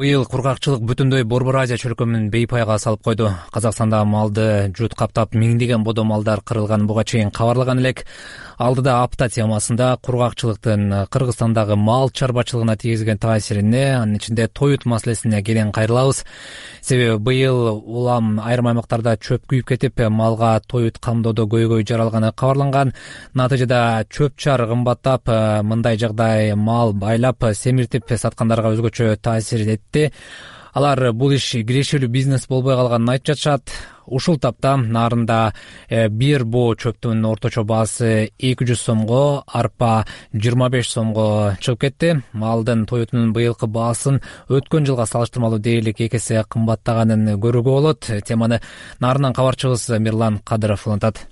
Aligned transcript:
быйыл 0.00 0.22
кургакчылык 0.24 0.80
бүтүндөй 0.88 1.26
борбор 1.28 1.58
азия 1.60 1.76
чөлкөмүн 1.76 2.30
бейпайга 2.32 2.78
салып 2.80 3.02
койду. 3.04 3.26
Казакстанда 3.52 4.00
малды 4.08 4.72
жут 4.72 4.94
каптап 4.96 5.34
миңдеген 5.36 5.84
бодо 5.84 6.06
малдар 6.08 6.40
кырылганын 6.40 6.86
буга 6.88 7.04
чейин 7.04 7.28
кабарлаган 7.30 7.82
элек. 7.82 8.06
Алдыда 8.56 9.02
апта 9.02 9.28
темасында 9.28 9.98
кургакчылыктын 10.04 11.06
кыргызстандагы 11.12 11.76
мал 11.76 12.08
чарбачылыгына 12.10 12.76
тийгизген 12.80 13.18
таасирине 13.20 13.96
анын 13.98 14.16
ичинде 14.16 14.48
тоют 14.48 14.86
маселесине 14.86 15.42
кенен 15.42 15.72
кайрылабыз. 15.72 16.24
Себеби 16.80 17.18
быйыл 17.18 17.82
улам 17.84 18.40
айрым 18.40 18.72
аймактарда 18.72 19.18
чөп 19.20 19.44
күйүп 19.52 19.68
кетип 19.68 20.00
малга 20.08 20.60
тоют 20.66 20.98
камдоодо 20.98 21.44
көйгөй 21.44 21.84
жаралганы 21.88 22.32
кабарланган. 22.32 22.94
Натыйжада 23.34 24.06
чөп 24.08 24.36
чар 24.36 24.64
кымбаттап 24.66 25.28
мындай 25.62 25.98
жагдай 25.98 26.54
мал 26.54 26.92
байлап 26.92 27.44
семиртип 27.52 28.12
саткандарга 28.16 28.72
өзгөчө 28.76 29.16
таасир 29.20 29.64
алар 30.76 31.10
бул 31.16 31.32
иш 31.34 31.50
кирешелүү 31.66 32.10
бизнес 32.12 32.46
болбой 32.50 32.76
калганын 32.78 33.14
айтып 33.14 33.34
жатышат. 33.34 33.72
Ушул 34.10 34.40
тапта 34.42 34.74
нарында 34.76 35.52
э, 35.88 36.08
бир 36.08 36.42
боо 36.44 36.74
чөптүн 36.74 37.22
орточо 37.28 37.62
баасы 37.64 38.30
эки 38.38 38.66
жүз 38.66 38.82
сомго 38.82 39.20
арпа 39.46 40.04
жыйырма 40.34 40.70
беш 40.70 40.90
сомго 40.90 41.56
чыгып 41.62 41.80
кетти. 41.86 42.12
Малдын 42.32 42.86
тоютунун 42.90 43.32
быйылкы 43.36 43.70
баасын 43.70 44.18
өткөн 44.48 44.86
жылга 44.90 45.06
салыштырмалуу 45.06 45.62
дээрлик 45.62 46.00
эки 46.06 46.18
эсе 46.18 46.42
кымбаттаганын 46.42 47.36
көрүүгө 47.38 47.70
болот. 47.70 48.10
Теманы 48.26 48.60
нарынан 48.98 49.34
кабарчыбыз 49.34 49.88
мирлан 49.98 50.40
кадыров 50.42 50.86
улантат 50.86 51.26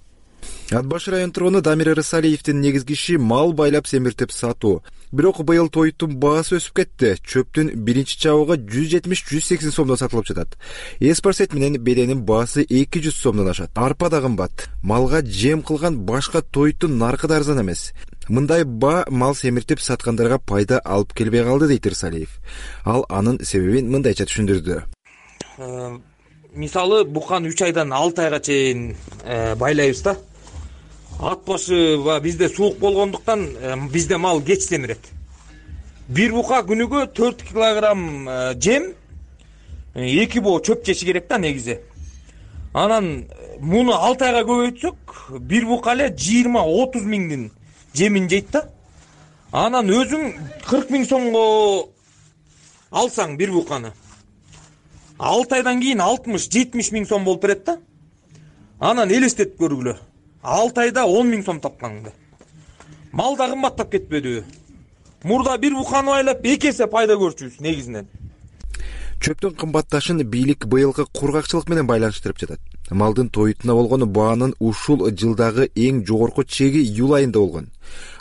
ат 0.71 0.87
башы 0.87 1.11
район 1.11 1.33
тургуну 1.33 1.63
дамир 1.63 1.89
ырысалиевдин 1.95 2.61
негизги 2.61 2.93
иши 2.93 3.19
мал 3.19 3.53
байлап 3.53 3.87
семиртип 3.87 4.31
сатуу. 4.31 4.83
Бирок 5.13 5.41
быйыл 5.41 5.71
тоюттун 5.71 6.19
баасы 6.21 6.59
өсүп 6.59 6.75
кетти. 6.77 7.15
Чөптүн 7.25 7.73
биринчи 7.87 8.19
чабыгы 8.21 8.59
жүз 8.61 8.91
жетимиш 8.93 9.25
жүз 9.25 9.47
сексен 9.49 9.73
сомдон 9.73 9.97
сатылып 9.97 10.29
жатат. 10.29 10.59
Эспорсет 11.01 11.55
менен 11.55 11.81
беленин 11.81 12.21
баасы 12.29 12.67
эки 12.69 13.01
жүз 13.01 13.17
сомдон 13.17 13.49
ашат. 13.49 13.71
Арпа 13.75 14.11
да 14.11 14.21
кымбат 14.21 14.69
малга 14.83 15.23
жем 15.25 15.63
кылган 15.63 15.99
башка 16.05 16.43
тоюттун 16.43 16.99
наркы 16.99 17.29
да 17.29 17.37
арзан 17.37 17.63
эмес. 17.63 17.93
Мындай 18.29 18.65
баа 18.65 19.07
мал 19.09 19.35
семиртип 19.35 19.81
саткандарга 19.81 20.39
пайда 20.39 20.83
алып 20.85 21.15
келбей 21.15 21.45
калды 21.45 21.69
дейт 21.69 21.87
ырысалиев. 21.87 22.29
Ал 22.85 23.07
анын 23.09 23.41
себебин 23.43 23.89
мындайча 23.89 24.29
түшүндүрдү. 24.29 24.83
Э, 25.59 25.99
мисалы 26.53 27.05
буканы 27.05 27.49
үч 27.49 27.63
айдан 27.63 27.93
алты 27.93 28.27
айга 28.27 28.41
чейин 28.41 28.97
э, 29.25 29.55
байлайбыз 29.57 30.03
да 30.03 30.19
ат 31.21 31.45
башы 31.45 31.99
баягы 31.99 32.25
бизде 32.25 32.49
суук 32.49 32.79
болгондуктан 32.79 33.49
э, 33.61 33.77
бизде 33.91 34.17
мал 34.19 34.41
кеч 34.41 34.63
семирет 34.63 35.01
бир 36.09 36.33
бука 36.33 36.63
күнүгө 36.63 37.13
төрт 37.13 37.43
килограмм 37.43 38.29
э, 38.29 38.55
жем 38.61 38.93
э, 39.95 40.07
эки 40.23 40.39
боо 40.39 40.61
чөп 40.61 40.87
жеши 40.87 41.05
керек 41.05 41.27
да 41.29 41.39
негизи. 41.39 41.81
Анан 42.73 43.27
муну 43.59 43.93
алты 43.93 44.25
айга 44.25 44.45
көбөйтсөк 44.47 45.41
бир 45.41 45.67
бука 45.67 45.97
эле 45.97 46.09
жыйырма 46.15 46.63
отуз 46.63 47.03
миңдин 47.03 47.51
жемин 47.95 48.29
жейт 48.29 48.53
да. 48.53 48.69
Анан 49.51 49.91
өзүң 49.91 50.33
кырк 50.69 50.91
миң 50.91 51.05
сомго 51.09 51.89
алсаң 52.91 53.37
бир 53.37 53.51
буканы 53.51 53.93
алты 55.19 55.57
айдан 55.57 55.81
кийин 55.81 56.01
алтымыш 56.01 56.47
жетимиш 56.49 56.93
миң 56.93 57.09
сом 57.09 57.25
болуп 57.25 57.43
берет 57.43 57.65
да. 57.67 57.79
Анан 58.79 59.11
элестетип 59.11 59.59
көргүлө 59.59 59.97
алты 60.43 60.89
айда 60.89 61.07
он 61.07 61.31
миң 61.33 61.45
сом 61.45 61.61
тапканыңды. 61.61 62.13
Мал 63.13 63.37
да 63.37 63.49
кымбаттап 63.49 63.91
кетпедиби 63.91 64.45
мурда 65.25 65.59
бир 65.59 65.75
буканы 65.75 66.13
байлап 66.13 66.45
эки 66.45 66.71
эсе 66.71 66.87
пайда 66.87 67.15
көрчүбүз 67.19 67.61
негизинен. 67.61 68.09
Чөптүн 69.21 69.57
кымбатташын 69.59 70.23
бийлик 70.23 70.67
быйылкы 70.67 71.07
кургакчылык 71.13 71.69
менен 71.69 71.87
байланыштырып 71.87 72.39
жатат. 72.39 72.61
Малдын 72.91 73.29
тоютуна 73.29 73.75
болгон 73.75 74.07
баанын 74.13 74.55
ушул 74.61 75.09
жылдагы 75.11 75.69
эң 75.75 76.05
жогорку 76.07 76.45
чеги 76.45 76.85
июль 76.85 77.17
айында 77.19 77.41
болгон 77.41 77.67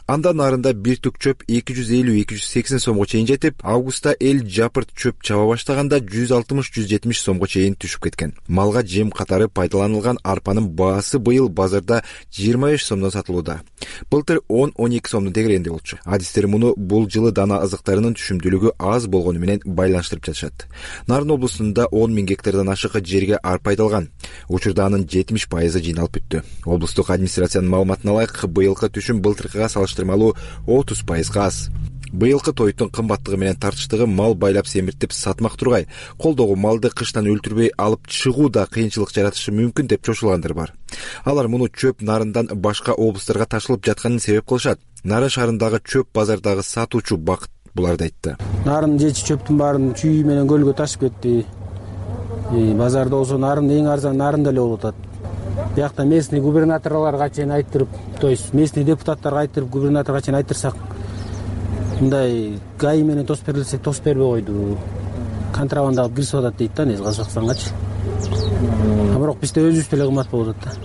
андан 0.08 0.38
нарында 0.40 0.72
бир 0.72 1.00
түк 1.04 1.18
чөп 1.20 1.42
эки 1.52 1.76
жүз 1.76 1.90
элүү 1.98 2.22
эки 2.22 2.38
жүз 2.38 2.48
сексен 2.48 2.80
сомго 2.80 3.06
чейин 3.12 3.28
жетип 3.28 3.60
августта 3.68 4.14
эл 4.24 4.40
жапырт 4.48 4.94
чөп 4.96 5.20
чаба 5.20 5.50
баштаганда 5.50 6.00
жүз 6.00 6.32
алтымыш 6.38 6.70
жүз 6.72 6.88
жетимиш 6.88 7.20
сомго 7.20 7.48
чейин 7.52 7.76
түшүп 7.76 8.08
кеткен. 8.08 8.32
Малга 8.48 8.86
жем 8.88 9.12
катары 9.12 9.50
пайдаланылган 9.50 10.20
арпанын 10.24 10.70
баасы 10.80 11.20
быйыл 11.20 11.50
базарда 11.50 12.04
жыйырма 12.32 12.72
беш 12.72 12.86
сомдон 12.86 13.12
сатылууда. 13.12 13.62
Былтыр 14.10 14.40
он 14.48 14.72
он 14.78 14.96
эки 14.96 15.10
сомдун 15.10 15.34
тегерегинде 15.34 15.72
болчу. 15.72 15.98
Адистер 16.06 16.48
муну 16.48 16.74
бул 16.78 17.10
жылы 17.10 17.34
дана 17.34 17.60
азыктарынын 17.68 18.16
түшүмдүүлүгү 18.16 18.78
аз 18.80 19.08
болгону 19.08 19.40
менен 19.40 19.60
байланыштырып 19.66 20.24
жатышат. 20.24 20.68
Нарын 21.08 21.36
облусунда 21.36 21.88
он 21.92 22.16
миң 22.16 22.32
гектардан 22.32 22.70
ашык 22.70 22.96
жерге 23.04 23.36
арпа 23.44 23.72
айдалган 23.72 24.08
учурда 24.48 24.86
анын 24.86 25.04
жетимиш 25.04 25.50
пайызы 25.50 25.84
жыйналып 25.84 26.16
бүттү. 26.18 26.44
Облустук 26.66 27.10
администрациянын 27.10 27.70
маалыматына 27.70 28.16
ылайык 28.16 28.46
быйылкы 28.48 28.88
түшүм 28.88 29.20
былтыркыга 29.22 29.68
салыштырмалуу 29.98 30.36
отуз 30.66 31.02
пайызга 31.04 31.46
аз. 31.46 31.70
Быйылкы 32.12 32.54
тоюттун 32.54 32.90
кымбаттыгы 32.90 33.38
менен 33.38 33.56
тартыштыгы 33.56 34.08
мал 34.08 34.34
байлап 34.34 34.68
семиртип 34.68 35.12
сатмак 35.12 35.58
тургай. 35.58 35.88
Колдогу 36.18 36.56
малды 36.56 36.90
кыштан 36.90 37.28
өлтүрбөй 37.28 37.74
алып 37.78 38.08
чыгуу 38.08 38.50
да 38.50 38.66
кыйынчылык 38.66 39.12
жаратышы 39.12 39.52
мүмкүн 39.52 39.88
деп 39.88 40.06
чочулгандар 40.06 40.54
бар. 40.54 40.74
Алар 41.26 41.48
муну 41.48 41.68
чөп 41.68 42.02
нарындан 42.02 42.48
башка 42.56 42.94
облустарга 42.94 43.46
ташылып 43.46 43.84
жатканын 43.86 44.20
себеп 44.20 44.48
кылышат. 44.48 44.80
Нарын 45.04 45.30
шаарындагы 45.30 45.82
чөп 45.84 46.08
базардагы 46.14 46.64
сатуучу 46.64 47.18
бакыт 47.18 47.52
буларды 47.76 48.08
айтты. 48.08 48.38
Нарын 48.66 48.98
жечи 49.00 49.28
чөптүн 49.28 49.58
баарын 49.60 49.94
чүй 49.94 50.24
менен 50.24 50.48
көлгө 50.48 50.78
ташып 50.78 51.10
кетти. 51.10 51.46
Базарда 52.80 53.18
болсо 53.18 53.38
нарын 53.38 53.68
эң 53.68 53.92
арзан 53.92 54.16
нарында 54.18 54.56
эле 54.56 54.62
болуп 54.64 54.86
атат 54.86 55.17
биякта 55.78 56.04
местный 56.04 56.42
губернаторлорго 56.42 57.30
чейин 57.30 57.52
айттырып 57.52 57.90
то 58.20 58.30
есть 58.30 58.54
местный 58.54 58.84
депутаттарга 58.84 59.46
айттырып 59.46 59.70
губернаторго 59.70 60.22
чейин 60.22 60.42
айттырсак 60.42 60.76
мындай 62.02 62.60
гаи 62.80 63.04
менен 63.04 63.26
тосуп 63.26 63.46
бер 63.48 63.62
десек 63.62 63.82
тосуп 63.82 64.06
бербей 64.06 64.26
койду 64.26 64.78
контрабанда 65.54 66.04
кылып 66.04 66.16
киргизип 66.16 66.40
атат 66.40 66.58
дейт 66.58 66.76
да 66.76 66.86
негизи 66.86 67.04
казакстангачы. 67.04 67.70
А 69.16 69.20
бирок 69.20 69.40
бизде 69.42 69.62
өзүбүздө 69.62 69.96
эле 69.98 70.06
кымбат 70.06 70.30
болуп 70.32 70.56
атат 70.56 70.78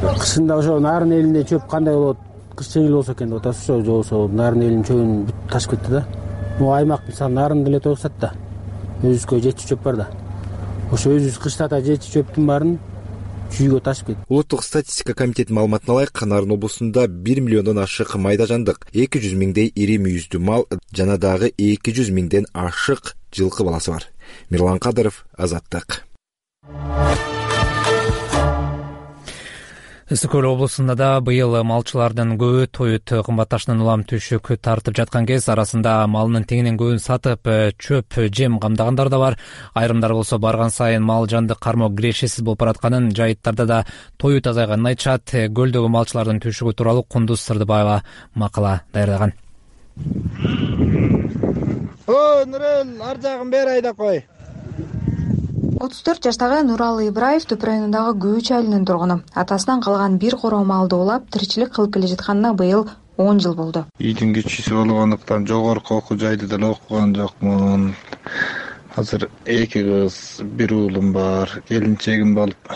да. 0.00 0.14
Кышында 0.18 0.56
ошо 0.58 0.78
нарын 0.80 1.12
элинде 1.12 1.44
чөп 1.44 1.66
кандай 1.68 1.94
болот 1.94 2.18
кыш 2.56 2.72
жеңил 2.74 2.96
болсо 3.00 3.12
экен 3.12 3.30
деп 3.30 3.38
атабыз 3.40 3.62
ошо 3.62 3.80
же 3.80 3.90
болбосо 3.90 4.28
нарын 4.28 4.62
элинин 4.62 4.84
чөбүн 4.84 5.24
бүт 5.28 5.42
ташып 5.52 5.76
кетти 5.76 5.90
да. 5.90 6.04
Могу 6.58 6.72
аймак 6.72 7.06
мисалы 7.08 7.34
нарынды 7.34 7.70
эле 7.70 7.80
тойгузсат 7.80 8.12
да 8.20 8.32
өзүбүзкө 9.02 9.40
жетчү 9.46 9.68
чөп 9.74 9.82
бар 9.84 9.96
да. 9.96 10.08
Ошо 10.92 11.10
өзүбүз 11.10 11.38
кыштата 11.42 11.80
жетчү 11.84 12.16
чөптүн 12.18 12.46
баарын 12.46 12.78
чүйгө 13.56 13.80
ташып 13.86 14.10
кетти 14.10 14.26
улуттук 14.28 14.64
статистика 14.64 15.14
комитетинин 15.14 15.58
маалыматына 15.58 15.94
ылайык 15.96 16.22
нарын 16.32 16.54
облусунда 16.56 17.06
бир 17.08 17.40
миллиондон 17.40 17.82
ашык 17.84 18.14
майда 18.16 18.46
жандык 18.50 18.86
эки 18.92 19.22
жүз 19.22 19.34
миңдей 19.40 19.72
ири 19.74 19.98
мүйүздүү 20.02 20.40
мал 20.40 20.68
жана 20.96 21.18
дагы 21.18 21.52
эки 21.56 21.94
жүз 21.96 22.12
миңден 22.14 22.46
ашык 22.52 23.14
жылкы 23.32 23.64
баласы 23.64 23.90
бар. 23.90 24.06
Мирлан 24.50 24.78
кадыров 24.78 25.24
азаттык 25.36 26.04
ысык 30.10 30.32
көл 30.32 30.48
облусунда 30.48 30.96
да 30.98 31.08
быйыл 31.22 31.52
малчылардын 31.62 32.32
көбү 32.34 32.64
тоют 32.74 33.12
кымбатташынан 33.26 33.78
улам 33.84 34.00
түшүк 34.02 34.48
тартып 34.58 34.96
жаткан 34.98 35.28
кез 35.28 35.44
арасында 35.52 35.92
малынын 36.10 36.42
теңинен 36.50 36.74
көбүн 36.80 36.98
сатып 36.98 37.46
э, 37.46 37.70
чөп 37.78 38.18
жем 38.34 38.56
камдагандар 38.58 39.06
да 39.08 39.20
бар. 39.22 39.36
Айрымдар 39.72 40.10
болсо 40.18 40.40
барган 40.42 40.74
сайын 40.74 41.06
мал 41.06 41.28
жанды 41.30 41.54
кармоо 41.54 41.92
кирешесиз 41.94 42.42
болуп 42.42 42.58
баратканын 42.58 43.12
жайыттарда 43.14 43.66
да 43.66 43.78
тоют 44.18 44.50
азайганын 44.50 44.90
айтышат. 44.90 45.30
Э, 45.30 45.46
көлдөгү 45.46 45.86
малчылардын 45.94 46.42
түшүгү 46.42 46.74
тууралуу 46.74 47.06
кундуз 47.06 47.46
сырдыбаева 47.46 48.02
макала 48.34 48.80
даярдаган. 48.92 49.32
О 52.10 52.44
нурел 52.50 52.98
ар 52.98 53.22
жагын 53.22 53.50
бери 53.50 53.78
айдап 53.78 53.96
кой 53.96 54.24
отуз 55.80 56.02
төрт 56.04 56.26
жаштагы 56.28 56.60
нуралы 56.68 57.06
ыбраев 57.08 57.46
түп 57.48 57.64
районундагы 57.64 58.12
күүч 58.20 58.50
айылынын 58.52 58.84
тургуну. 58.84 59.22
Атасынан 59.32 59.80
калган 59.80 60.18
бир 60.20 60.36
короо 60.36 60.64
малды 60.64 60.96
улап 60.96 61.30
тиричилик 61.32 61.72
кылып 61.72 61.94
келе 61.94 62.10
жатканына 62.12 62.52
быйыл 62.52 62.90
он 63.16 63.40
жыл 63.40 63.54
болду. 63.56 63.86
Үйдүн 63.98 64.34
кичүүсү 64.36 64.76
болгондуктан 64.76 65.46
жогорку 65.48 65.96
окуу 65.96 66.18
жайды 66.20 66.46
деле 66.52 66.74
окуган 66.74 67.14
жокмун. 67.16 67.94
Азыр 68.96 69.30
эки 69.46 69.80
кыз 69.86 70.42
бир 70.44 70.74
уулум 70.74 71.12
бар 71.16 71.62
келинчегим 71.68 72.34
болуп 72.34 72.74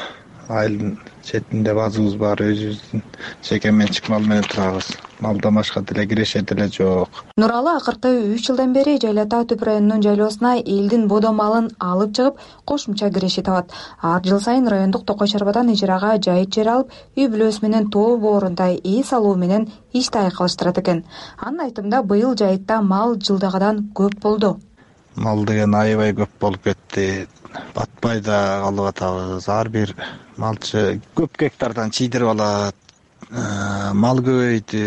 айылдын 0.49 0.99
четинде 1.25 1.75
базыбыз 1.77 2.17
бар 2.17 2.41
өзүбүздүн 2.41 3.05
жеке 3.43 3.71
менчик 3.73 4.09
мал 4.09 4.25
менен 4.25 4.49
турабыз 4.49 4.95
малдан 5.21 5.55
башка 5.55 5.81
деле 5.81 6.07
киреше 6.07 6.43
деле 6.43 6.69
жок. 6.69 7.09
Нуралы 7.37 7.77
акыркы 7.77 8.35
үч 8.35 8.47
жылдан 8.47 8.73
бери 8.73 8.99
жайыл 8.99 9.21
ата 9.23 9.45
түп 9.45 9.63
районунун 9.65 10.03
жайлоосуна 10.03 10.57
элдин 10.59 11.07
бодо 11.09 11.33
малын 11.33 11.71
алып 11.79 12.15
чыгып 12.17 12.39
кошумча 12.65 13.11
киреше 13.11 13.43
табат. 13.43 13.73
Ар 14.03 14.23
жыл 14.25 14.41
сайын 14.41 14.69
райондук 14.69 15.05
токой 15.05 15.29
чарбадан 15.29 15.71
ижарага 15.73 16.19
жайыт 16.19 16.55
жер 16.55 16.69
алып 16.69 16.93
үй 17.17 17.29
бүлөсү 17.29 17.63
менен 17.63 17.91
тоо 17.91 18.19
боорунда 18.19 18.71
эс 18.75 19.13
алуу 19.13 19.35
менен 19.37 19.69
ишти 19.93 20.19
айкалыштырат 20.19 20.79
экен. 20.79 21.05
Анын 21.39 21.67
айтымында 21.69 22.03
быйыл 22.03 22.37
жайытта 22.37 22.83
мал 22.83 23.17
жылдагыдан 23.17 23.91
көп 23.95 24.21
болду. 24.21 24.59
Мал 25.17 25.45
деген 25.45 25.75
аябай 25.75 26.13
көп 26.13 26.31
болуп 26.41 26.65
кетти. 26.65 27.27
Батпай 27.75 28.21
да 28.21 28.61
калып 28.65 28.89
атабыз. 28.91 29.49
Ар 29.49 29.69
бир 29.69 29.95
малчы 30.37 31.01
көп 31.15 31.39
гектардан 31.39 31.91
чийдирип 31.91 32.29
алат 32.35 32.75
мал 33.35 34.21
көбөйдү 34.23 34.83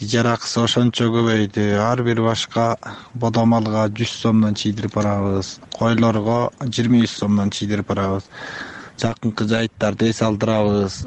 ижара 0.00 0.34
акысы 0.38 0.62
ошончо 0.62 1.10
көбөйдү 1.12 1.64
ар 1.84 2.02
бир 2.06 2.22
башка 2.24 2.76
бодо 3.14 3.44
малга 3.44 3.86
жүз 3.88 4.14
сомдон 4.22 4.54
чийдирип 4.54 4.94
барабыз. 4.96 5.58
Койлорго 5.76 6.50
жыйырма 6.64 7.02
беш 7.04 7.16
сомдон 7.18 7.50
чийдирип 7.50 7.88
барабыз. 7.88 8.28
Жакынкы 9.00 9.46
жайыттарды 9.48 10.08
эс 10.10 10.22
алдырабыз. 10.22 11.04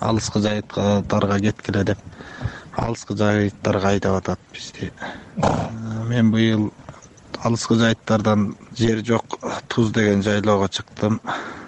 Алыскы 0.00 0.42
жайыттарга 0.42 1.38
кеткиле 1.40 1.84
деп. 1.92 1.98
Алыскы 2.76 3.16
жайыттарга 3.16 3.94
айдап 3.94 4.18
атат 4.18 4.40
бизди 4.52 4.90
э, 5.36 6.04
мен 6.08 6.30
быйыл 6.30 6.72
алыскы 7.44 7.76
жайыттардан 7.80 8.54
жер 8.78 9.04
жок 9.04 9.38
туз 9.68 9.92
деген 9.92 10.22
жайлоого 10.22 10.68
чыктым. 10.68 11.20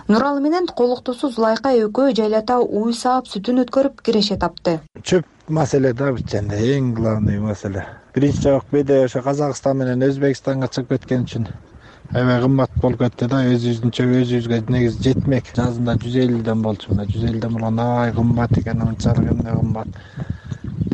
Нуралы 0.08 0.40
менен 0.40 0.66
колуктуусу 0.66 1.30
зулайка 1.30 1.74
экөө 1.76 2.14
жайлата 2.16 2.58
уй 2.58 2.94
саап 2.94 3.26
сүтүн 3.28 3.64
өткөрүп 3.66 4.00
киреше 4.02 4.38
тапты 4.40 4.80
чөп 5.02 5.26
маселе 5.48 5.92
да 5.92 6.12
бул 6.12 6.22
жерде 6.24 6.60
эң 6.76 6.94
главный 6.96 7.38
маселе. 7.38 7.84
Биринчи 8.14 8.60
беде 8.72 9.04
ошо 9.04 9.22
казакстан 9.22 9.78
менен 9.78 10.08
өзбекстанга 10.08 10.68
чыгып 10.68 10.96
кеткен 10.96 11.26
үчүн 11.28 11.48
аябай 12.14 12.40
кымбат 12.40 12.70
болуп 12.80 13.02
кетти 13.04 13.28
да 13.28 13.42
өзүбүздүн 13.44 13.92
чөбү 13.92 14.22
өзүбүзгө 14.22 14.62
негизи 14.72 15.02
жетмек. 15.04 15.50
Жазында 15.56 15.98
жүз 16.00 16.14
элүүдөн 16.22 16.62
болчу 16.64 16.94
мына 16.94 17.04
жүз 17.10 17.26
элүүдөн 17.28 17.58
болгондо 17.58 17.84
аябай 17.84 18.14
кымбат 18.16 18.58
экен 18.62 18.80
мынчалык 18.80 19.32
эмне 19.34 19.56
кымбат 19.58 19.88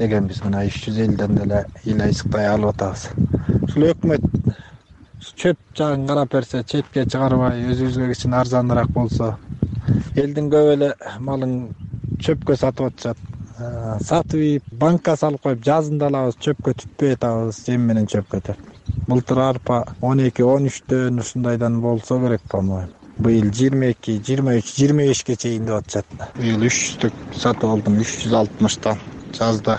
дегенбиз 0.01 0.43
мына 0.43 0.65
үч 0.67 0.81
жүз 0.89 0.99
элүүдөн 1.07 1.39
деле 1.39 1.65
ил 1.85 2.03
айсыктай 2.03 2.49
алып 2.51 2.75
атабыз. 2.75 3.07
Ушул 3.63 3.87
өкмөт 3.93 4.27
чөп 5.41 5.59
жагын 5.77 6.07
карап 6.09 6.33
берсе 6.33 6.63
четке 6.65 7.05
чыгарбай 7.05 7.63
өзүбүзгө 7.73 8.11
кичине 8.13 8.37
арзаныраак 8.41 8.91
болсо. 8.95 9.35
Элдин 10.17 10.51
көбү 10.53 10.75
эле 10.77 10.91
малын 11.21 11.55
чөпкө 12.25 12.57
сатып 12.57 12.91
атышат. 12.91 13.19
Э, 13.59 13.99
сатып 14.03 14.41
ийип 14.41 14.71
банкка 14.73 15.17
салып 15.17 15.43
коюп 15.43 15.65
жазында 15.67 16.09
алабыз 16.11 16.39
чөпкө 16.43 16.75
түтпөй 16.81 17.15
атабыз 17.15 17.61
жем 17.67 17.85
менен 17.87 18.09
чөпкө 18.11 18.41
деп 18.49 18.71
былтыр 19.07 19.39
арпа 19.39 19.85
он 20.01 20.21
эки 20.21 20.43
он 20.43 20.67
үчтөн 20.67 21.21
ушундайдан 21.21 21.81
болсо 21.81 22.19
керек 22.21 22.43
по 22.51 22.61
моему 22.63 22.93
быйыл 23.19 23.53
жыйырма 23.53 23.93
эки 23.93 24.19
жыйырма 24.27 24.57
үч 24.59 24.75
жыйырма 24.77 25.07
бешке 25.09 25.37
чейин 25.37 25.67
деп 25.67 25.77
атышат. 25.77 26.07
Быйыл 26.37 26.67
үч 26.67 26.81
жүздүк 26.81 27.21
сатып 27.39 27.71
алдым 27.71 28.01
үч 28.03 28.17
жүз 28.25 28.35
алтымыштан. 28.41 28.99
Жазда 29.39 29.79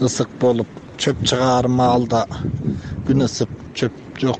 ысык 0.00 0.28
болуп 0.40 0.81
чөп 1.02 1.22
чыгаар 1.26 1.66
маалда 1.68 2.26
күн 3.06 3.24
ысып 3.26 3.50
чөп 3.74 3.92
жок. 4.22 4.38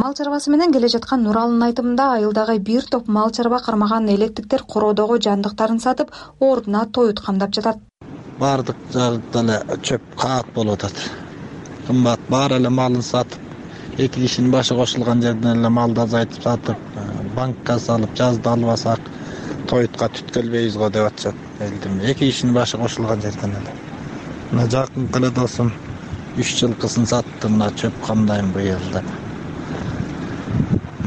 Мал 0.00 0.14
чарбасы 0.16 0.50
менен 0.50 0.72
келе 0.72 0.88
жаткан 0.88 1.22
нуралынын 1.26 1.66
айтымында 1.68 2.06
айылдагы 2.16 2.58
бир 2.68 2.88
топ 2.90 3.08
мал 3.08 3.30
чарба 3.30 3.60
кармаган 3.66 4.08
электиктер 4.14 4.64
короодогу 4.74 5.18
жандыктарын 5.26 5.80
сатып 5.84 6.10
ордуна 6.40 6.86
тоют 6.86 7.20
камдап 7.20 7.52
жатат. 7.54 7.78
Баардык 8.40 8.76
жакта 8.92 9.44
эле 9.44 9.60
чөп 9.82 10.02
каат 10.20 10.46
болуп 10.54 10.80
атат. 10.80 10.96
Кымбат 11.86 12.20
баары 12.30 12.56
эле 12.62 12.70
малын 12.70 13.02
сатып 13.02 13.44
эки 13.98 14.20
кишинин 14.20 14.50
башы 14.50 14.74
кошулган 14.74 15.22
жерден 15.22 15.58
эле 15.58 15.68
малды 15.68 16.00
азайтып 16.00 16.42
сатып 16.42 16.76
банкка 17.36 17.78
салып 17.78 18.16
жазда 18.18 18.56
албасак 18.56 19.00
тоютка 19.70 20.08
түткөлбөйбүз 20.16 20.78
го 20.80 20.88
деп 20.96 21.12
атышат 21.12 21.62
элдин 21.68 22.00
эки 22.00 22.30
кишинин 22.30 22.54
башы 22.54 22.78
кошулган 22.78 23.20
жерден 23.20 23.54
эле 23.60 23.93
мына 24.54 24.68
жакынкы 24.70 25.18
эле 25.18 25.30
досум 25.40 25.72
үч 26.38 26.54
жылкысын 26.60 27.10
сатты 27.10 27.48
мына 27.50 27.72
чөп 27.82 27.98
камдайм 28.06 28.52
быйыл 28.54 28.86
деп 28.94 29.08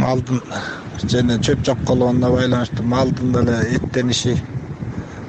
малдын 0.03 0.41
және 1.15 1.39
чөп 1.47 1.63
жок 1.71 1.79
болгонуна 1.87 2.29
байланыштуу 2.35 2.85
малдын 2.95 3.31
деле 3.39 3.57
эттениши 3.77 4.35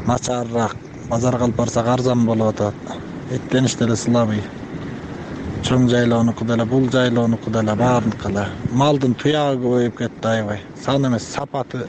начарыраак 0.09 0.76
базарга 1.11 1.44
алып 1.44 1.56
барсак 1.56 1.87
арзан 1.87 2.25
болуп 2.26 2.49
атат. 2.49 2.75
Эттениш 3.31 3.76
деле 3.76 3.97
слабый 3.97 4.43
чоң 5.62 5.88
жайлоонуку 5.93 6.44
деле 6.49 6.64
бул 6.64 6.91
жайлоонуку 6.91 7.50
деле 7.50 7.75
баарыныкы 7.76 8.29
эле. 8.32 8.49
Малдын 8.71 9.14
туягы 9.14 9.62
көбөйүп 9.62 9.97
кетти 10.03 10.29
аябай. 10.32 10.62
Саны 10.85 11.09
эмес 11.09 11.31
сапатыга 11.37 11.88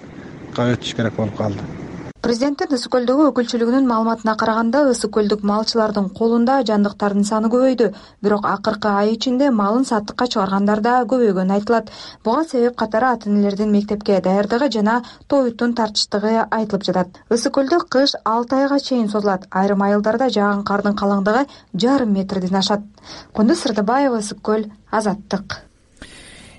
өтүш 0.75 0.95
керек 0.95 1.15
болуп 1.17 1.37
калды 1.37 1.78
президенттин 2.19 2.74
ысык 2.75 2.92
көлдөгү 2.92 3.30
өкүлчүлүгүнүн 3.30 3.86
маалыматына 3.88 4.33
караганда 4.42 4.81
ысык 4.92 5.13
көлдүк 5.16 5.45
малчылардын 5.48 6.10
колунда 6.18 6.57
жандыктардын 6.68 7.24
саны 7.24 7.48
көбөйдү. 7.54 7.94
Бирок 8.21 8.48
акыркы 8.50 8.92
ай 8.92 9.13
ичинде 9.13 9.48
малын 9.56 9.88
саттыкка 9.88 10.27
чыгаргандар 10.33 10.81
да 10.83 10.98
көбөйгөнү 11.13 11.56
айтылат. 11.56 11.94
Буга 12.25 12.44
себеп 12.50 12.75
катары 12.81 13.13
ата 13.13 13.30
энелердин 13.30 13.71
мектепке 13.71 14.19
даярдыгы 14.19 14.68
жана 14.75 14.98
тоюттун 15.27 15.77
тартыштыгы 15.80 16.36
айтылып 16.50 16.83
жатат. 16.89 17.24
Ысык 17.31 17.56
көлдө 17.56 17.86
кыш 17.88 18.18
алты 18.25 18.60
айга 18.60 18.81
чейин 18.83 19.07
созулат. 19.07 19.48
Айрым 19.50 19.81
айылдарда 19.88 20.27
жааган 20.30 20.66
кардын 20.68 21.00
калыңдыгы 21.00 21.48
жарым 21.74 22.13
метрден 22.19 22.60
ашат. 22.60 22.83
Кундуз 23.31 23.63
сырдыбаева 23.63 24.19
ысык 24.19 24.44
көл 24.44 24.68
азаттык 24.92 25.69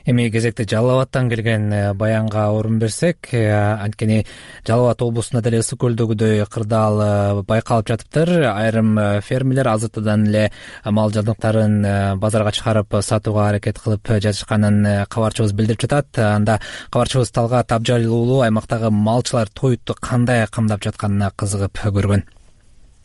эми 0.07 0.31
кезекте 0.31 0.65
жалал 0.69 1.01
абадтан 1.01 1.29
келген 1.29 1.73
э, 1.73 1.95
баянга 1.95 2.49
орун 2.51 2.79
берсек 2.79 3.29
э, 3.33 3.51
анткени 3.51 4.27
жалал 4.67 4.87
абад 4.87 5.03
облусунда 5.03 5.43
деле 5.43 5.61
ысык 5.61 5.81
көлдөгүдөй 5.81 6.47
кырдаал 6.47 7.01
э, 7.01 7.43
байкалып 7.43 7.89
жатыптыр. 7.89 8.31
Айрым 8.51 8.99
фермерлер 9.23 9.69
азыртуудан 9.69 10.27
эле 10.29 10.51
мал 10.85 11.11
жандыктарын 11.11 12.19
базарга 12.19 12.53
чыгарып 12.53 13.01
сатууга 13.03 13.49
аракет 13.49 13.79
кылып 13.79 14.09
жатышканын 14.09 15.07
кабарчыбыз 15.09 15.53
билдирип 15.53 15.83
жатат. 15.87 16.19
Анда 16.19 16.61
кабарчыбыз 16.91 17.31
талгат 17.31 17.73
абжалил 17.73 18.15
уулу 18.15 18.41
аймактагы 18.43 18.91
малчылар 18.91 19.49
тоютту 19.49 19.95
кандай 19.95 20.47
камдап 20.47 20.83
жатканына 20.83 21.33
кызыгып 21.37 21.79
көргөн. 21.85 22.27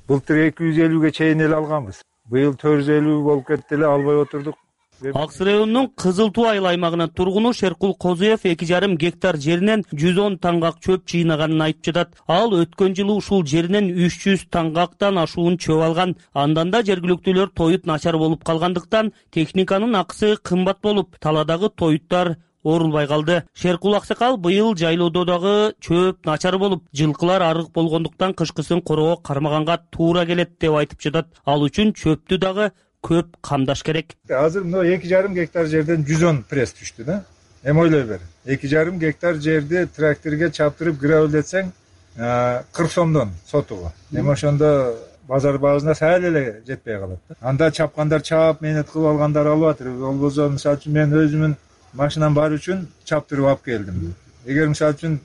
Былтыр 0.08 0.48
эки 0.50 0.68
жүз 0.68 0.84
элүүгө 0.86 1.12
чейин 1.12 1.42
эле 1.42 1.56
алганбыз. 1.58 2.04
Быйыл 2.30 2.54
төрт 2.58 2.84
жүз 2.84 2.92
элүү 3.00 3.24
болуп 3.26 3.48
кетти 3.48 3.74
эле 3.78 3.88
албай 3.90 4.22
отурдук 4.22 4.58
аксы 5.02 5.44
районунун 5.44 5.90
кызыл 5.96 6.32
туу 6.32 6.46
айыл 6.48 6.66
аймагынын 6.68 7.10
тургуну 7.10 7.54
шеркул 7.54 7.96
козуев 7.96 8.46
эки 8.46 8.66
жарым 8.66 8.96
гектар 8.98 9.38
жеринен 9.38 9.84
жүз 9.92 10.20
он 10.20 10.38
таңгак 10.38 10.80
чөп 10.80 11.06
жыйнаганын 11.10 11.62
айтып 11.68 11.86
жатат. 11.90 12.16
Ал 12.28 12.54
өткөн 12.54 12.96
жылы 12.96 13.18
ушул 13.20 13.46
жеринен 13.46 13.92
үч 13.92 14.22
жүз 14.24 14.48
таңгактан 14.52 15.20
ашуун 15.20 15.58
чөп 15.58 15.84
алган. 15.84 16.16
Андан 16.34 16.72
да 16.72 16.82
жергиликтүүлөр 16.84 17.52
тоют 17.56 17.86
начар 17.86 18.18
болуп 18.18 18.44
калгандыктан 18.44 19.12
техниканын 19.32 19.96
акысы 19.96 20.38
кымбат 20.42 20.82
болуп 20.82 21.20
талаадагы 21.20 21.70
тоюттар 21.70 22.38
орулбай 22.66 23.08
калды. 23.08 23.44
Шеркул 23.54 23.96
аксакал 23.96 24.38
быйыл 24.38 24.76
жайлоодо 24.76 25.26
дагы 25.26 25.74
чөп 25.80 26.26
начар 26.26 26.58
болуп 26.58 26.84
жылкылар 26.94 27.42
арык 27.42 27.70
болгондуктан 27.72 28.34
кышкысын 28.34 28.82
короого 28.82 29.18
кармаганга 29.18 29.78
туура 29.92 30.26
келет 30.26 30.58
деп 30.60 30.74
айтып 30.74 31.02
жатат. 31.02 31.28
Ал 31.46 31.62
үчүн 31.62 31.94
чөптү 31.94 32.40
дагы 32.40 32.72
көп 33.06 33.38
камдаш 33.42 33.84
керек. 33.86 34.16
Азыр 34.30 34.64
мына 34.66 34.84
эки 34.96 35.08
жарым 35.08 35.34
гектар 35.38 35.70
жерден 35.70 36.06
жүз 36.06 36.28
он 36.30 36.44
пресс 36.50 36.74
түштү 36.74 37.06
да. 37.06 37.24
Эми 37.64 37.86
ойлой 37.86 38.04
бер. 38.04 38.22
Эки 38.46 38.68
жарым 38.68 39.00
гектар 39.00 39.36
жерди 39.42 39.86
тракторге 39.96 40.50
чаптырып 40.52 40.98
гравилдетсең 41.02 41.72
кырк 42.16 42.92
сомдон 42.92 43.34
сотуга 43.46 43.92
эми 44.14 44.32
ошондо 44.32 44.96
базар 45.28 45.58
баасына 45.58 45.96
сал 45.96 46.24
эле 46.24 46.62
жетпей 46.68 46.98
калат 47.00 47.20
да. 47.30 47.36
Анда 47.42 47.72
чапкандар 47.72 48.22
чаап 48.22 48.62
мээнет 48.62 48.90
кылып 48.90 49.10
алгандар 49.10 49.48
алып 49.48 49.74
атыр 49.74 49.90
болбосо 49.90 50.50
мисалы 50.50 50.78
үчүн 50.78 50.94
мен 50.94 51.12
өзүмдүн 51.12 51.56
машинам 51.94 52.34
бар 52.34 52.54
үчүн 52.56 52.88
чаптырып 53.04 53.46
алып 53.46 53.66
келдим. 53.66 54.14
Эгер 54.46 54.70
мисалы 54.70 54.94
үчүн 54.94 55.20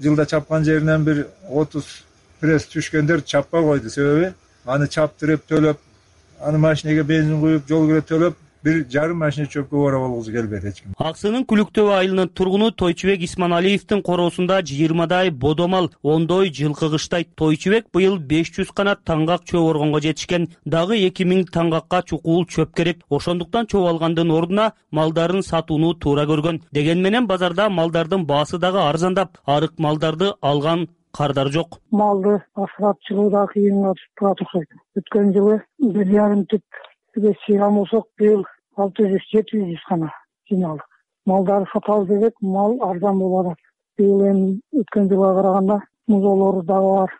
жылда 0.00 0.26
чапкан 0.26 0.64
жеринен 0.64 1.04
бир 1.04 1.26
отуз 1.48 2.02
пресс 2.40 2.66
түшкөндөр 2.72 3.22
чаппай 3.22 3.62
койду. 3.62 3.90
Себеби 3.90 4.32
аны 4.64 4.88
чаптырып 4.88 5.46
төлөп 5.46 5.78
аны 6.42 6.58
машинеге 6.58 7.04
бензин 7.04 7.40
куюп 7.40 7.68
жол 7.68 7.86
кирет 7.86 8.08
төлөп 8.10 8.38
бир 8.64 8.84
жарым 8.90 9.18
машина 9.18 9.48
чөпкө 9.50 9.74
убара 9.74 9.98
болгусу 9.98 10.32
келбейт 10.32 10.64
эч 10.64 10.80
ким. 10.82 10.94
Аксынын 10.98 11.44
күлүк 11.50 11.72
төбө 11.74 11.96
айылынын 11.96 12.30
тургуну 12.30 12.70
тойчубек 12.70 13.24
исманалиевдин 13.26 14.02
короосунда 14.06 14.60
жыйырмадай 14.62 15.30
бодо 15.30 15.66
мал 15.68 15.90
ондой 16.02 16.52
жылкы 16.54 16.90
кыштайт 16.92 17.34
тойчубек 17.34 17.90
быйыл 17.92 18.18
беш 18.18 18.52
жүз 18.54 18.72
канат 18.74 19.02
таңгак 19.04 19.44
чөп 19.50 19.66
оргонго 19.66 20.00
жетишкен. 20.00 20.48
Дагы 20.64 21.00
эки 21.08 21.26
миң 21.26 21.44
таңгакка 21.50 22.02
чукул 22.06 22.46
чөп 22.46 22.74
керек. 22.76 23.02
Ошондуктан 23.10 23.66
чөп 23.66 23.88
алгандын 23.90 24.30
ордуна 24.30 24.72
малдарын 24.90 25.42
сатууну 25.42 25.94
туура 25.94 26.26
көргөн. 26.30 26.62
Дегени 26.72 27.02
менен 27.02 27.26
базарда 27.26 27.68
малдардын 27.68 28.26
баасы 28.26 28.58
дагы 28.58 28.78
арзандап 28.78 29.38
арык 29.44 29.78
малдарды 29.78 30.34
алган 30.40 30.88
кардар 31.16 31.50
жок. 31.52 31.78
Малды 31.90 32.38
асырап 32.54 33.00
чыгуу 33.06 33.30
дагы 33.30 33.52
кыйынга 33.54 33.92
түшүп 33.96 34.18
турат 34.18 34.42
окшойт 34.44 34.70
өткөн 35.00 35.32
жылы 35.36 35.58
бир 35.96 36.06
жарым 36.12 36.44
түп 36.52 36.62
жыйган 37.16 37.74
болсок 37.80 38.08
быйыл 38.18 38.44
алты 38.76 39.08
жүз 39.12 39.28
жети 39.32 39.60
жүз 39.60 39.84
гана 39.90 40.12
жыйналдык. 40.50 40.86
Малдарды 41.26 41.70
сатабыз 41.72 42.08
десек 42.08 42.34
мал 42.40 42.78
арзан 42.88 43.18
болуп 43.18 43.46
атат 43.46 43.58
быйыл 43.98 44.24
эми 44.30 44.60
өткөн 44.80 45.08
жылга 45.08 45.34
караганда 45.40 45.80
дагы 46.08 46.66
бар 46.68 47.10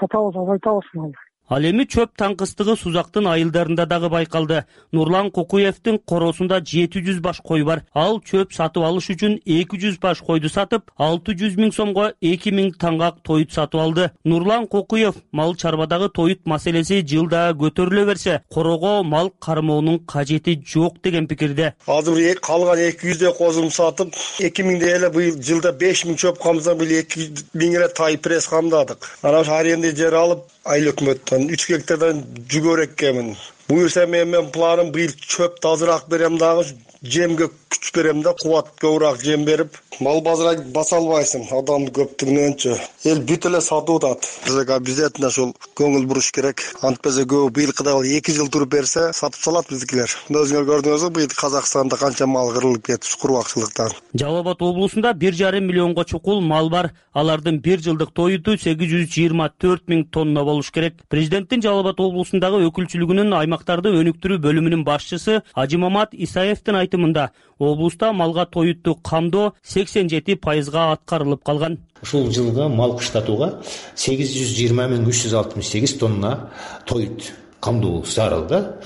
сатабыз 0.00 0.36
азайтабыз 0.42 0.90
малды 0.94 1.25
ал 1.48 1.64
эми 1.64 1.86
чөп 1.86 2.16
таңкыстыгы 2.18 2.76
сузактын 2.76 3.28
айылдарында 3.30 3.86
дагы 3.86 4.08
байкалды. 4.10 4.64
Нурлан 4.92 5.30
кокуевдин 5.30 5.98
коросунда 5.98 6.60
жети 6.60 7.02
жүз 7.06 7.20
баш 7.20 7.40
кой 7.40 7.62
бар. 7.64 7.84
Ал 7.94 8.20
чөп 8.20 8.52
сатып 8.52 8.82
алыш 8.82 9.10
үчүн 9.14 9.38
эки 9.44 9.78
жүз 9.78 10.00
баш 10.02 10.22
койду 10.26 10.48
сатып 10.48 10.90
алты 10.98 11.36
жүз 11.38 11.56
миң 11.60 11.72
сомго 11.74 12.12
эки 12.20 12.50
миң 12.50 12.72
таңгак 12.80 13.22
тоют 13.22 13.52
сатып 13.52 13.80
алды. 13.80 14.10
Нурлан 14.24 14.66
кокуев 14.66 15.14
мал 15.32 15.54
чарбадагы 15.54 16.08
тоют 16.08 16.46
маселеси 16.46 17.02
жылда 17.06 17.52
көтөрүлө 17.60 18.06
берсе 18.06 18.40
корого 18.52 19.02
мал 19.02 19.30
кармоонун 19.30 20.00
кажети 20.00 20.60
жок 20.66 21.00
деген 21.02 21.26
пикирде. 21.26 21.74
Азыр 21.86 22.18
калган 22.40 22.78
эки 22.78 23.12
жүздөй 23.12 23.32
козумду 23.38 23.70
сатып 23.70 24.14
эки 24.40 24.62
миңдей 24.62 24.96
эле 24.96 25.10
быйыл 25.10 25.40
жылда 25.42 25.72
беш 25.72 26.04
миң 26.06 26.18
чөп 26.18 26.42
камдасак 26.42 26.78
быйыл 26.78 27.00
эки 27.00 27.30
миң 27.54 27.78
эле 27.78 27.88
тай 27.88 28.18
пресс 28.18 28.48
камдадык. 28.48 29.06
Анан 29.22 29.40
ошо 29.40 29.54
аренда 29.60 29.94
жер 29.94 30.14
алып 30.14 30.44
айыл 30.72 30.90
өкмөттөн 30.92 31.46
үч 31.54 31.66
гектардан 31.70 32.24
жүгөрү 32.52 32.88
эккенмин 32.88 33.34
буюрса 33.68 34.06
менин 34.06 34.50
планым 34.54 34.92
быйыл 34.94 35.14
чөптү 35.34 35.72
азыраак 35.72 36.06
берем 36.12 36.38
дагы 36.38 36.66
жемге 37.02 37.48
күч 37.72 37.90
берем 37.94 38.22
да 38.22 38.32
кубат 38.38 38.70
көбүрөөк 38.82 39.22
жем 39.24 39.44
берип 39.44 39.78
мал 40.00 40.20
базара 40.20 40.60
баса 40.74 40.96
албайсың 41.00 41.46
адам 41.56 41.86
көптүгүнөнчү 41.96 42.76
эл 43.10 43.20
бүт 43.28 43.46
эле 43.48 43.60
сатып 43.64 44.04
атат. 44.04 44.28
Бизге 44.46 44.74
обязательно 44.74 45.28
ушул 45.32 45.54
көңүл 45.78 46.06
буруш 46.06 46.30
керек. 46.36 46.62
Антпесе 46.82 47.24
көбү 47.24 47.50
быйылкыдай 47.56 48.16
эки 48.18 48.34
жыл 48.36 48.50
туруп 48.52 48.74
берсе 48.76 49.10
сатып 49.16 49.42
салат 49.42 49.70
биздикилер 49.70 50.12
өзүңөр 50.30 50.68
көрдүңүзбү 50.70 51.12
быйыл 51.18 51.36
казакстанда 51.36 51.96
канча 52.00 52.26
мал 52.26 52.52
кырылып 52.54 52.86
кетти 52.90 53.16
кургакчылыктан 53.20 53.94
жалал 54.16 54.40
абад 54.40 54.62
облусунда 54.62 55.12
бир 55.14 55.34
жарым 55.34 55.66
миллионго 55.66 56.04
чукул 56.04 56.40
мал 56.40 56.70
бар. 56.70 56.92
Алардын 57.12 57.60
бир 57.60 57.80
жылдык 57.80 58.12
тоюту 58.12 58.56
сегиз 58.58 58.90
жүз 58.90 59.08
жыйырма 59.12 59.48
төрт 59.58 59.88
миң 59.88 60.04
тонна 60.12 60.44
болуш 60.44 60.70
керек. 60.70 60.94
Президенттин 61.08 61.62
жалал 61.62 61.80
абад 61.80 62.00
облусундагы 62.00 62.60
өкүлчүлүгүнүн 62.68 63.32
аймактарды 63.56 63.92
өнүктүрүү 63.96 64.38
бөлүмүнүн 64.44 64.82
башчысы 64.84 65.40
ажимамат 65.56 66.12
исаевдин 66.12 66.76
айтымында 66.76 67.30
облуста 67.58 68.12
малга 68.12 68.44
тоютту 68.44 68.96
камдоо 68.96 69.54
сексен 69.62 70.08
жети 70.08 70.36
пайызга 70.36 70.92
аткарылып 70.92 71.42
калган. 71.44 71.78
Ушул 72.02 72.30
жылы 72.30 72.68
мал 72.68 72.96
кыштатууга 72.98 73.62
сегиз 73.94 74.34
жүз 74.36 74.52
жыйырма 74.58 74.88
миң 74.92 75.08
үч 75.08 75.24
жүз 75.24 75.36
алтымыш 75.40 75.72
сегиз 75.72 75.96
тонна 75.96 76.50
тоют 76.84 77.32
камдоо 77.60 78.04
зарыл 78.04 78.44
да 78.46 78.76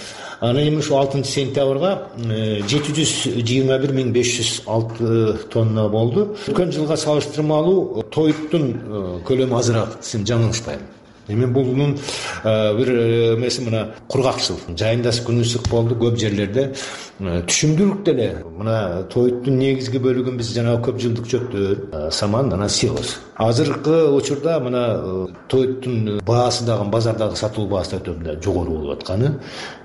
анан 0.41 0.63
эми 0.63 0.79
ушул 0.79 0.99
алтынчы 0.99 1.31
сентябрга 1.31 2.13
э, 2.17 2.63
жети 2.69 2.95
жүз 2.95 3.43
жыйырма 3.43 3.81
бир 3.83 3.93
миң 3.97 4.15
беш 4.15 4.37
жүз 4.39 4.63
алты 4.67 5.35
тонна 5.51 5.89
болду. 5.89 6.37
Өткөн 6.47 6.73
жылга 6.73 6.97
салыштырмалуу 6.97 8.07
тоюттун 8.15 8.71
э, 8.71 9.05
көлөмү 9.27 9.59
азыраак 9.59 9.99
десем 10.01 10.25
жаңылышпайм 10.25 11.00
эми 11.31 11.47
бунун 11.47 11.97
э, 12.45 12.77
бир 12.77 12.93
эмеси 13.37 13.63
мына 13.67 13.87
кургакчылык 14.09 14.77
жайында 14.77 15.13
күн 15.27 15.41
ысык 15.45 15.69
болду 15.71 15.97
көп 16.01 16.19
жерлерде. 16.21 16.71
Э, 17.21 17.43
түшүмдүүлүк 17.47 18.05
деле. 18.05 18.29
Мына 18.57 19.05
тоюттун 19.13 19.59
негизги 19.61 20.01
бөлүгүн 20.01 20.39
биз 20.41 20.55
жанагы 20.55 20.87
көп 20.89 21.01
жылдык 21.03 21.29
чөптөр. 21.29 21.83
Э, 21.93 22.11
саман 22.11 22.53
анан 22.53 22.69
силос 22.69 23.19
азыркы 23.41 24.11
учурда 24.13 24.59
мына 24.61 24.85
э, 24.97 25.27
тоюттун 25.49 26.21
баасы 26.27 26.65
дагы 26.65 26.89
базардагы 26.91 27.37
сатылуу 27.37 27.69
баасы 27.69 27.93
да 27.93 28.01
өтө 28.01 28.17
мындай 28.17 28.41
жогору 28.43 28.79
болуп 28.79 28.99
атканы. 28.99 29.35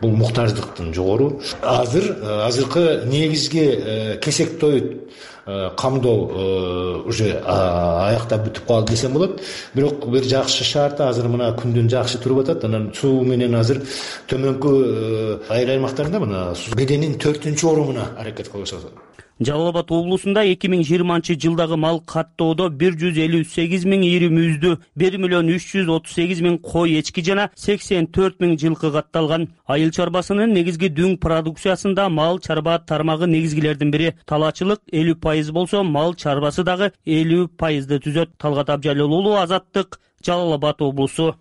Бул 0.01 0.11
муктаждыктын 0.11 0.93
жогору. 0.93 1.41
Азыр 1.61 2.15
азыркы 2.47 3.03
негизги 3.05 4.19
кесек 4.23 4.59
тоют 4.59 4.95
Э, 4.95 5.34
камдоо 5.45 6.31
э, 6.31 7.01
уже 7.05 7.29
аяктап 7.45 8.47
бүтүп 8.47 8.65
калды 8.65 8.93
десем 8.93 9.13
болот. 9.13 9.41
Бирок 9.75 10.07
бир 10.09 10.23
жакшы 10.23 10.63
шарт 10.63 11.01
азыр 11.05 11.27
мына 11.29 11.51
күндөн 11.59 11.89
жакшы 11.89 12.17
туруп 12.17 12.43
атат. 12.45 12.65
Анан 12.65 12.91
суу 12.97 13.21
менен 13.23 13.55
азыр 13.55 13.83
төмөнкү 14.29 14.71
э, 14.73 15.39
айыл 15.53 15.75
аймактарында 15.77 16.23
мына 16.23 16.45
беденин 16.75 17.19
төртүнчү 17.21 17.69
орунуна 17.71 18.09
аракет 18.17 18.49
кылышат 18.49 18.89
жалал 19.39 19.69
абад 19.69 19.91
облусунда 19.91 20.43
эки 20.47 20.67
миң 20.71 20.83
жыйырманчы 20.87 21.35
жылдагы 21.35 21.75
мал 21.77 21.99
каттоодо 21.99 22.69
бир 22.69 22.95
жүз 22.99 23.17
элүү 23.25 23.43
сегиз 23.51 23.85
миң 23.85 24.05
ири 24.07 24.29
мүйүздүү 24.31 24.77
бир 24.95 25.17
миллион 25.17 25.51
үч 25.51 25.67
жүз 25.73 25.91
отуз 25.97 26.15
сегиз 26.15 26.41
миң 26.45 26.57
кой 26.63 26.95
эчки 26.99 27.23
жана 27.25 27.49
сексен 27.55 28.07
төрт 28.07 28.39
миң 28.39 28.55
жылкы 28.61 28.91
катталган. 28.95 29.49
Айыл 29.67 29.91
чарбасынын 29.91 30.53
негизги 30.55 30.87
дүң 30.87 31.17
продукциясында 31.19 32.07
мал 32.09 32.39
чарба 32.39 32.79
тармагы 32.79 33.27
негизгилердин 33.27 33.91
бири. 33.91 34.13
Талаачылык 34.25 34.81
элүү 34.91 35.19
пайыз 35.19 35.51
болсо 35.51 35.83
мал 35.83 36.15
чарбасы 36.15 36.63
дагы 36.63 36.93
элүү 37.05 37.49
пайызды 37.57 37.99
түзөт. 37.99 38.37
Талгат 38.37 38.69
абжалил 38.69 39.11
уулу 39.11 39.35
азаттык 39.41 39.99
жалал 40.23 40.53
абад 40.53 40.81
облусу 40.81 41.35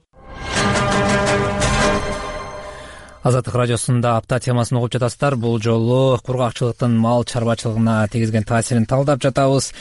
азаттык 3.24 3.54
радиосунда 3.56 4.18
апта 4.18 4.36
темасын 4.38 4.76
угуп 4.76 4.92
жатасыздар. 4.92 5.34
Бул 5.40 5.56
жолу 5.62 6.18
кургакчылыктын 6.26 6.92
мал 7.00 7.24
чарбачылыгына 7.24 8.06
тийгизген 8.12 8.44
таасирин 8.44 8.84
талдап 8.84 9.22
жатабыз. 9.24 9.72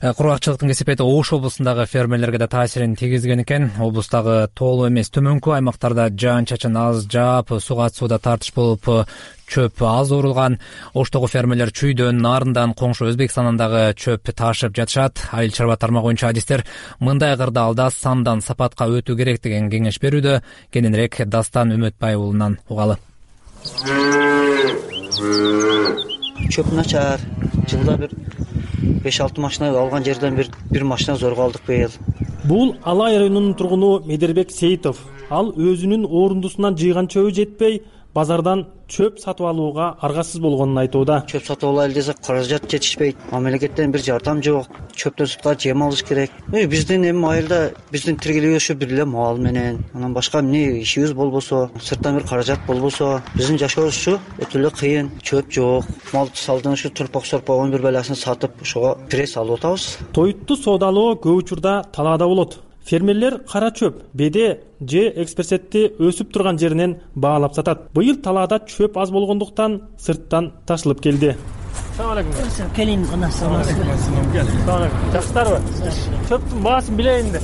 Э, 0.00 0.14
кургакчылыктын 0.16 0.72
кесепети 0.72 1.04
ош 1.04 1.34
облусундагы 1.36 1.84
фермерлерге 1.86 2.38
да 2.38 2.48
таасирин 2.48 2.96
тийгизген 2.96 3.42
экен. 3.42 3.70
Облустагы 3.78 4.48
тоолуу 4.54 4.88
эмес 4.88 5.12
төмөнкү 5.12 5.58
аймактарда 5.58 6.08
жаан 6.08 6.46
чачын 6.46 6.76
аз 6.76 7.04
жаап 7.04 7.52
суга 7.60 7.90
сууда 7.90 8.18
тартыш 8.18 8.54
болуп 8.54 8.88
чөп 9.46 9.82
аз 9.86 10.10
урулган 10.12 10.58
оштогу 10.94 11.28
фермерлер 11.30 11.70
чүйдөн 11.70 12.18
нарындан 12.22 12.74
коңшу 12.78 13.08
өзбекстандан 13.10 13.56
дагы 13.60 13.82
чөп 13.96 14.32
ташып 14.34 14.74
жатышат. 14.76 15.22
Айыл 15.32 15.54
чарба 15.54 15.76
тармагы 15.76 16.10
боюнча 16.10 16.28
адистер 16.28 16.64
мындай 17.00 17.36
кырдаалда 17.36 17.90
сандан 17.90 18.42
сапатка 18.42 18.88
өтүү 18.90 19.16
керек 19.16 19.42
деген 19.42 19.70
кеңеш 19.70 20.00
берүүдө 20.02 20.40
кененирээк 20.74 21.22
дастан 21.30 21.72
үмөтбай 21.76 22.16
уулунан 22.16 22.58
угалы. 22.68 22.98
Чөп 26.50 26.72
начар. 26.72 27.20
Жылда 27.66 27.96
бир 27.98 28.12
беш 29.02 29.20
алты 29.20 29.40
машина 29.40 29.70
алган 29.78 30.04
жерден 30.04 30.36
бир 30.36 30.50
бир 30.70 30.84
машина 30.84 31.16
зорго 31.16 31.42
алдык 31.42 31.66
быйыл. 31.66 31.90
Бул 32.44 32.76
алай 32.84 33.18
районунун 33.18 33.54
тургуну 33.54 34.00
медербек 34.06 34.50
сейитов 34.50 35.00
ал 35.30 35.50
өзүнүн 35.50 36.06
орундусунан 36.06 36.76
жыйган 36.78 37.08
чөбү 37.10 37.32
жетпей 37.34 37.80
базардан 38.14 38.66
чөп 38.88 39.18
сатып 39.18 39.46
алууга 39.48 39.96
аргасыз 40.00 40.40
болгонун 40.40 40.78
айтууда. 40.78 41.22
Чөп 41.26 41.44
сатып 41.46 41.70
алайлы 41.70 41.94
десек 41.94 42.20
каражат 42.24 42.68
жетишпейт. 42.70 43.16
Мамлекеттен 43.32 43.92
бир 43.92 44.02
жардам 44.02 44.42
жок. 44.42 44.68
Чөптөн 44.94 45.26
сырткары 45.26 45.58
жем 45.60 45.82
алыш 45.82 46.02
керек. 46.06 46.30
Биздин 46.50 47.04
эми 47.10 47.26
айылда 47.28 47.72
биздин 47.90 48.16
тиркелеби 48.16 48.56
ушу 48.56 48.74
бир 48.74 48.92
эле 48.92 49.04
мал 49.04 49.36
менен 49.36 49.84
анан 49.94 50.14
башка 50.14 50.40
эмне 50.40 50.82
ишибиз 50.82 51.12
болбосо 51.12 51.70
сырттан 51.82 52.18
бир 52.18 52.26
каражат 52.28 52.60
болбосо 52.66 53.22
биздин 53.34 53.58
жашообуз 53.58 53.96
ушу 53.96 54.18
өтө 54.38 54.60
эле 54.60 54.70
кыйын 54.70 55.10
чөп 55.22 55.50
жок. 55.50 55.84
Мал 56.12 56.30
салдың 56.34 56.78
ушу 56.78 56.90
турпок 56.90 57.26
сорпогонун 57.26 57.72
бир 57.72 57.82
балясын 57.82 58.16
сатып 58.16 58.62
ошого 58.62 58.96
пресс 59.10 59.36
алып 59.36 59.58
атабыз. 59.58 59.98
Тоютту 60.12 60.56
соодалоо 60.56 61.16
көп 61.16 61.42
учурда 61.42 61.82
талаада 61.92 62.26
болот 62.26 62.60
фермерлер 62.86 63.40
кара 63.50 63.70
чөп 63.70 63.94
беде 64.14 64.60
же 64.80 65.12
экспресетти 65.22 65.90
өсүп 65.98 66.32
турган 66.32 66.58
жеринен 66.58 66.96
баалап 67.14 67.54
сатат. 67.54 67.90
Быйыл 67.94 68.16
талаада 68.22 68.60
чөп 68.66 68.96
аз 68.98 69.10
болгондуктан 69.10 69.80
сырттан 69.98 70.52
ташылып 70.66 71.00
келди. 71.00 71.36
Салам 71.96 72.12
алейкум 72.12 72.32
келейин 72.76 73.04
жакшысыздарбы 75.12 75.58
чөптүн 76.28 76.62
баасын 76.62 76.96
билейин 76.96 77.32
да 77.32 77.40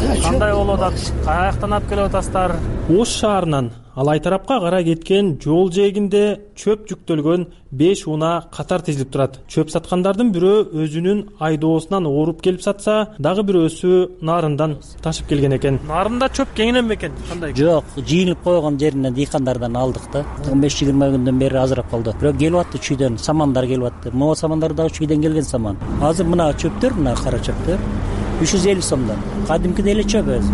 кандай 0.00 0.52
болуп 0.54 0.80
атат 0.80 1.12
каяктан 1.26 1.72
алып 1.76 1.88
келип 1.90 2.08
атасыздар. 2.08 2.56
Ош 2.88 3.12
шаарынан 3.20 3.70
алай 4.00 4.20
тарапка 4.20 4.58
карай 4.60 4.84
кеткен 4.84 5.34
жол 5.42 5.70
жээгинде 5.70 6.22
чөп 6.56 6.86
жүктөлгөн 6.88 7.46
беш 7.70 8.06
унаа 8.08 8.46
катар 8.50 8.80
тизилип 8.86 9.10
турат. 9.12 9.40
Чөп 9.48 9.70
саткандардын 9.70 10.30
бирөө 10.32 10.62
өзүнүн 10.84 11.20
айдоосунан 11.40 12.06
ооруп 12.08 12.40
келип 12.42 12.62
сатса 12.64 13.14
дагы 13.18 13.44
бирөөсү 13.50 14.22
нарындан 14.24 14.78
ташып 15.04 15.28
келген 15.28 15.56
экен. 15.58 15.80
Нарында 15.88 16.30
чөп 16.32 16.54
кеңиген 16.56 16.88
бекен 16.88 17.12
кандай? 17.28 17.52
Жок 17.54 17.84
жыйылып 17.98 18.42
койгон 18.44 18.78
жеринен 18.80 19.14
дыйкандардан 19.14 19.76
алдык 19.76 20.08
да. 20.12 20.24
Он 20.50 20.60
беш 20.64 20.78
жыйырма 20.80 21.10
күндөн 21.16 21.38
бери 21.44 21.60
азыраак 21.60 21.90
болду 21.90 22.14
бирок 22.20 22.38
келип 22.38 22.62
атты 22.62 22.78
чүйдөн 22.78 23.18
самандар 23.18 23.66
келип 23.66 23.90
атты. 23.92 24.14
Могу 24.16 24.34
самандар 24.34 24.72
дагы 24.72 24.96
чүйдөн 24.96 25.22
келген 25.28 25.44
саман. 25.44 25.76
Азыр 26.00 26.26
мына 26.26 26.52
чөптөр 26.56 26.96
мына 26.96 27.14
кара 27.20 27.38
чөптөр 27.38 27.78
үч 28.40 28.54
жүз 28.54 28.66
элүү 28.72 28.84
сомдон. 28.86 29.20
Кадимкидей 29.48 29.94
эле 29.94 30.04
чөп 30.08 30.30
өзү. 30.36 30.52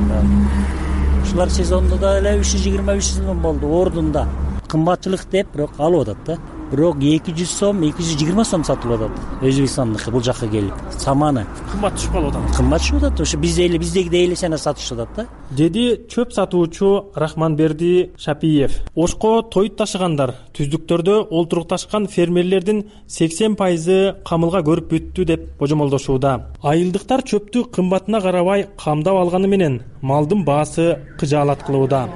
Ушулар 1.22 1.50
сезондо 1.54 1.98
да 2.02 2.16
эле 2.18 2.36
үч 2.40 2.52
жүз 2.52 2.66
жыйырма 2.66 2.98
үч 2.98 3.12
жүз 3.12 3.22
сом 3.22 3.40
болду 3.44 3.70
ордунда. 3.80 4.26
Кымбатчылык 4.66 5.26
деп 5.30 5.54
бирок 5.54 5.78
алып 5.78 6.08
атат 6.08 6.24
да 6.26 6.55
бирок 6.70 7.02
эки 7.02 7.32
жүз 7.36 7.50
сом 7.58 7.82
эки 7.86 8.02
жүз 8.02 8.18
жыйырма 8.20 8.44
сом 8.44 8.64
сатылып 8.64 9.06
атат 9.06 9.42
өзбекстандыкы 9.42 10.10
бул 10.10 10.22
жака 10.22 10.48
келип. 10.48 10.74
Саманы. 10.98 11.44
Кымбат 11.70 11.96
түшүп 11.98 12.12
калып 12.12 12.34
атат. 12.34 12.56
Кымбат 12.56 12.82
түшүп 12.82 12.98
атат. 13.00 13.20
Ошо 13.20 13.38
биз 13.38 13.58
эле 13.58 13.78
биздегидей 13.78 14.26
эле 14.26 14.36
сенер 14.36 14.58
сатышып 14.58 15.00
атат 15.00 15.16
да. 15.16 15.26
Деди 15.50 15.84
чөп 16.08 16.32
сатуучу 16.32 17.12
рахманберди 17.14 18.10
шапиев. 18.18 18.80
Ошко 18.94 19.42
тоют 19.42 19.76
ташыгандар. 19.76 20.34
Түздүктөрдө 20.56 21.28
олтурукташкан 21.30 22.08
фермерлердин 22.08 22.86
сексен 23.06 23.56
пайызы 23.56 24.16
камылга 24.26 24.62
көрүп 24.66 24.90
бүттү 24.92 25.26
деп 25.28 25.46
божомолдошууда. 25.60 26.32
Айылдыктар 26.62 27.22
чөптү 27.22 27.66
кымбатына 27.76 28.20
карабай 28.20 28.66
камдап 28.82 29.20
алганы 29.20 29.48
менен 29.48 29.82
малдын 30.02 30.44
баасы 30.44 30.98
кыжаалат 31.18 31.62
кылууда. 31.62 32.08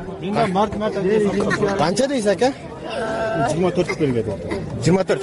Канча 1.79 2.09
дейсиз 2.09 2.27
ака 2.27 2.53
жыйырма 2.91 3.71
төрт 3.71 3.99
берилет 3.99 4.27
жыйырма 4.85 5.05
төрт. 5.05 5.23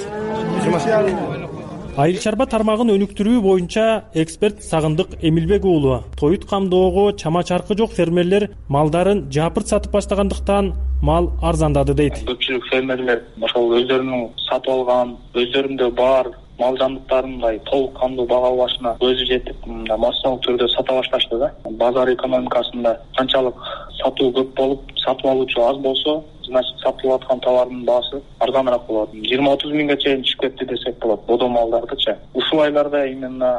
Айыл 1.98 2.20
чарба 2.22 2.44
тармагын 2.46 2.92
өнүктүрүү 2.94 3.40
боюнча 3.42 4.04
эксперт 4.14 4.62
сагындык 4.62 5.16
эмилбек 5.20 5.64
уулу 5.64 6.04
тоют 6.20 6.44
камдоого 6.46 7.12
чама 7.18 7.42
чаркы 7.42 7.74
жок 7.76 7.90
фермерлер 7.90 8.50
малдарын 8.68 9.24
жапырт 9.34 9.66
сатып 9.66 9.96
баштагандыктан 9.96 10.74
мал 11.02 11.32
арзандады 11.42 11.94
дейт. 11.94 12.20
Көпчүлүк 12.28 12.68
фермерлер 12.70 13.24
ошол 13.42 13.74
өздөрүнүн 13.80 14.28
сатып 14.46 14.70
алган 14.76 15.16
өздөрүндө 15.34 15.90
бар 15.98 16.30
мал 16.58 16.78
жандыктарын 16.78 17.34
мындай 17.34 17.58
толук 17.66 17.98
кандуу 17.98 18.26
бага 18.30 18.54
башына 18.62 18.94
көзү 19.02 19.26
жетип 19.32 19.66
мындай 19.66 19.98
массалык 19.98 20.42
түрдө 20.46 20.68
сата 20.76 21.00
башташты 21.00 21.38
да. 21.38 21.52
Базар 21.82 22.10
экономикасында 22.14 22.94
канчалык 23.18 23.58
сатуу 24.02 24.30
көп 24.38 24.54
болуп 24.54 24.97
сатып 25.08 25.32
алуучу 25.32 25.64
аз 25.64 25.78
болсо 25.80 26.22
значит 26.48 26.80
сатылып 26.82 27.14
аткан 27.18 27.40
товардын 27.40 27.84
баасы 27.84 28.20
арзаныраак 28.40 28.86
болот. 28.86 29.10
Жыйырма 29.12 29.52
отуз 29.52 29.72
миңге 29.72 29.96
чейин 30.00 30.22
чыгып 30.24 30.56
кетти 30.56 30.66
десек 30.70 30.98
болот 31.02 31.26
бодо 31.26 31.48
малдардычы 31.48 32.16
ушул 32.34 32.62
айларда 32.64 33.04
именно 33.06 33.50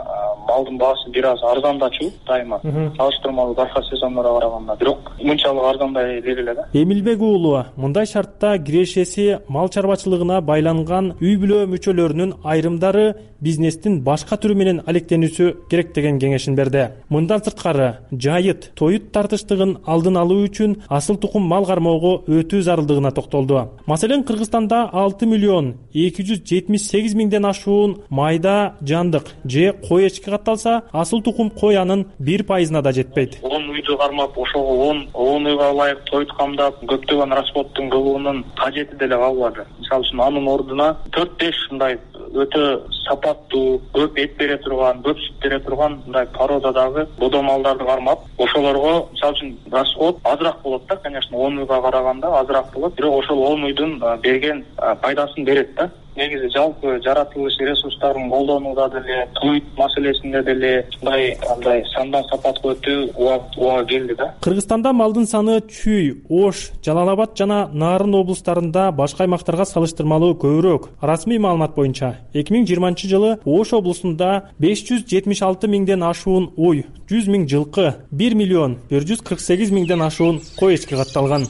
малдын 0.47 0.77
баасы 0.77 1.09
бир 1.13 1.27
аз 1.31 1.43
арзандачу 1.43 2.09
дайыма. 2.27 2.59
Салыштырмалуу 2.97 3.53
башка 3.55 3.83
сезондорго 3.89 4.39
караганда 4.39 4.75
бирок 4.79 5.11
мынчалык 5.21 5.63
арзандай 5.63 6.17
эле 6.17 6.33
эле 6.41 6.55
да. 6.55 6.65
Эмилбек 6.73 7.21
уулу 7.21 7.65
мындай 7.75 8.05
шартта 8.05 8.57
кирешеси 8.57 9.39
мал 9.47 9.69
чарбачылыгына 9.69 10.41
байланган 10.41 11.13
үй 11.21 11.37
бүлө 11.37 11.67
мүчөлөрүнүн 11.69 12.39
айрымдары 12.43 13.13
бизнестин 13.39 14.01
башка 14.03 14.35
түрү 14.35 14.55
менен 14.55 14.81
алектенүүсү 14.87 15.69
керек 15.69 15.93
деген 15.93 16.19
кеңешин 16.19 16.57
берди. 16.57 16.89
Мындан 17.09 17.43
сырткары 17.45 17.99
жайыт 18.11 18.71
тоют 18.75 19.11
тартыштыгын 19.13 19.77
алдын 19.85 20.17
алуу 20.17 20.43
үчүн 20.47 20.75
асыл 20.89 21.15
тукум 21.15 21.38
мал 21.43 21.65
кармоого 21.65 22.23
өтүү 22.27 22.61
зарылдыгына 22.61 23.11
токтолду. 23.11 23.69
Маселен 23.85 24.23
кыргызстанда 24.23 24.89
алты 24.91 25.25
миллион 25.25 25.75
эки 25.93 26.21
жүз 26.21 26.43
жетимиш 26.43 26.87
сегиз 26.87 27.15
миңден 27.15 27.45
ашуун 27.45 27.97
майда 28.09 28.75
жандык 28.81 29.33
же 29.43 29.73
кой 29.87 30.07
эчки 30.07 30.29
катталса 30.29 30.83
асыл 30.91 31.21
тукум 31.21 31.49
кой 31.49 31.77
анын 31.77 32.07
бир 32.19 32.43
пайызына 32.43 32.81
да 32.81 32.91
жетпейт. 32.91 33.39
Он 33.43 33.69
үйдү 33.69 33.97
кармап 33.97 34.37
ошого 34.37 34.89
он 34.89 35.07
он 35.13 35.47
үйгө 35.47 35.71
ылайык 35.73 36.03
тоют 36.11 36.31
камдап 36.37 36.83
көптөгөн 36.83 37.35
расходтун 37.35 37.89
кылуунун 37.89 38.45
кажети 38.57 38.95
деле 38.99 39.17
калбады. 39.17 39.65
Мисалы 39.79 40.05
үчүн 40.05 40.21
анын 40.21 40.47
ордуна 40.47 40.95
төрт 41.11 41.37
беш 41.39 41.55
мындай 41.71 41.99
өтө 42.29 42.63
сапаттуу 43.07 43.79
көп 43.93 44.17
эт 44.21 44.35
бере 44.37 44.57
турган 44.63 45.01
көп 45.05 45.17
сүт 45.17 45.41
бере 45.43 45.59
турган 45.65 45.99
мындай 46.05 46.27
породадагы 46.35 47.07
бодо 47.17 47.41
малдарды 47.41 47.85
кармап 47.85 48.25
ошолорго 48.37 49.07
мисалы 49.13 49.33
үчүн 49.37 49.55
расход 49.71 50.19
азыраак 50.23 50.61
болот 50.63 50.85
да 50.87 50.99
конечно 51.19 51.37
он 51.37 51.57
үйгө 51.59 51.81
караганда 51.81 52.27
азыраак 52.39 52.73
болот. 52.73 52.95
Бирок 52.95 53.23
ошол 53.23 53.41
он 53.43 53.63
үйдүн 53.63 53.99
берген 54.21 54.65
пайдасын 55.01 55.43
берет 55.43 55.75
да 55.75 55.89
негизи 56.19 56.49
жалпы 56.53 56.99
жаратылыш 57.05 57.57
ресурстарын 57.59 58.29
колдонууда 58.29 58.89
деле 58.95 59.27
тоют 59.41 59.63
маселесинде 59.77 60.43
деле 60.43 60.71
ушундай 60.89 61.37
андай 61.49 61.83
сандан 61.93 62.23
сапатка 62.29 62.73
өтүү 62.73 62.97
убага 63.15 63.85
келди 63.89 64.15
да. 64.19 64.33
Кыргызстанда 64.43 64.93
малдын 64.93 65.27
саны 65.27 65.59
чүй 65.61 66.21
ош 66.29 66.69
жалал 66.85 67.13
абад 67.15 67.37
жана 67.37 67.69
нарын 67.73 68.15
облустарында 68.21 68.91
башка 68.91 69.23
аймактарга 69.23 69.65
салыштырмалуу 69.65 70.35
көбүрөөк. 70.43 70.89
Расмий 71.01 71.39
маалымат 71.39 71.75
боюнча 71.75 72.15
эки 72.33 72.53
миң 72.53 72.67
жыйырманчы 72.69 73.09
жылы 73.09 73.37
ош 73.45 73.73
облусунда 73.73 74.49
беш 74.59 74.83
жүз 74.89 75.07
жетимиш 75.09 75.41
алты 75.45 75.67
миңден 75.71 76.03
ашуун 76.03 76.51
уй 76.57 76.85
жүз 77.09 77.29
миң 77.31 77.47
жылкы 77.49 77.93
бир 78.11 78.35
миллион 78.35 78.77
бир 78.89 79.07
жүз 79.07 79.23
кырк 79.25 79.41
сегиз 79.43 79.71
миңден 79.75 80.03
ашуун 80.05 80.41
кой 80.59 80.75
эчки 80.75 80.95
катталган 80.99 81.47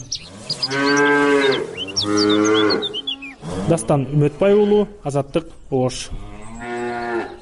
дастан 3.69 4.07
үмөтбай 4.13 4.53
уулу 4.55 4.87
азаттык 5.03 5.47
ош. 5.69 6.09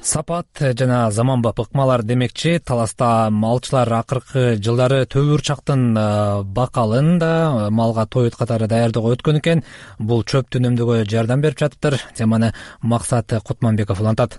Сапат 0.00 0.60
жана 0.78 1.10
заманбап 1.10 1.58
ыкмалар 1.60 2.02
демекчи 2.06 2.58
таласта 2.64 3.28
малчылар 3.30 3.90
акыркы 3.98 4.56
жылдары 4.56 5.02
төбө 5.10 5.34
бурчактын 5.34 5.82
э, 5.98 6.06
бакалын 6.44 7.18
да 7.18 7.68
малга 7.70 8.06
тоют 8.06 8.36
катары 8.38 8.68
даярдоого 8.70 9.12
өткөн 9.16 9.40
экен. 9.42 9.64
Бул 9.98 10.22
чөптү 10.22 10.62
үнөмдөөгө 10.62 11.02
жардам 11.10 11.42
берип 11.42 11.58
жатыптыр. 11.58 11.98
Теманы 12.16 12.54
максат 12.80 13.34
кутманбеков 13.44 14.00
улантат. 14.00 14.38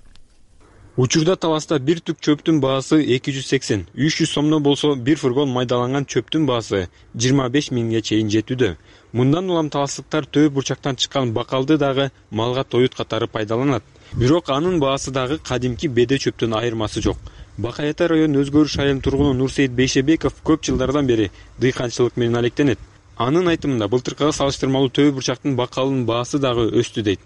Учурда 1.00 1.38
таласта 1.40 1.78
бир 1.80 2.02
түк 2.04 2.18
чөптүн 2.20 2.58
баасы 2.60 2.98
эки 3.16 3.32
жүз 3.32 3.46
сексен 3.48 3.86
үч 3.96 4.18
жүз 4.18 4.34
сомдон 4.34 4.64
болсо 4.66 4.96
бир 4.96 5.20
фургон 5.22 5.54
майдаланган 5.56 6.04
чөптүн 6.04 6.48
баасы 6.50 6.82
жыйырма 7.16 7.46
беш 7.54 7.70
миңге 7.72 8.02
чейин 8.10 8.32
жетүүдө 8.34 8.74
мындан 9.14 9.50
улам 9.50 9.70
таластыктар 9.70 10.26
төбө 10.26 10.50
бурчактан 10.60 10.96
чыккан 10.96 11.34
бакалды 11.34 11.78
дагы 11.78 12.12
малга 12.32 12.64
тоют 12.64 12.96
катары 12.96 13.28
пайдаланат. 13.28 13.84
Бирок 14.14 14.50
анын 14.50 14.80
баасы 14.80 15.12
дагы 15.12 15.38
кадимки 15.38 15.88
беде 15.88 16.18
чөптөн 16.18 16.54
айырмасы 16.60 17.02
жок. 17.02 17.18
Бака 17.58 17.90
ата 17.90 18.08
районунун 18.08 18.44
өзгөрүш 18.44 18.78
айылынын 18.80 19.02
тургуну 19.02 19.34
нурсейит 19.34 19.72
бейшебеков 19.72 20.34
көп 20.44 20.64
жылдардан 20.64 21.08
бери 21.08 21.32
дыйканчылык 21.58 22.18
менен 22.18 22.38
алектенет. 22.38 22.80
Анын 23.18 23.50
айтымында 23.50 23.88
былтыркыга 23.88 24.32
салыштырмалуу 24.32 24.90
төбө 24.90 25.18
бурчактын 25.18 25.56
бакалынын 25.56 26.06
баасы 26.06 26.40
дагы 26.40 26.70
өстү 26.72 27.04
дейт. 27.04 27.20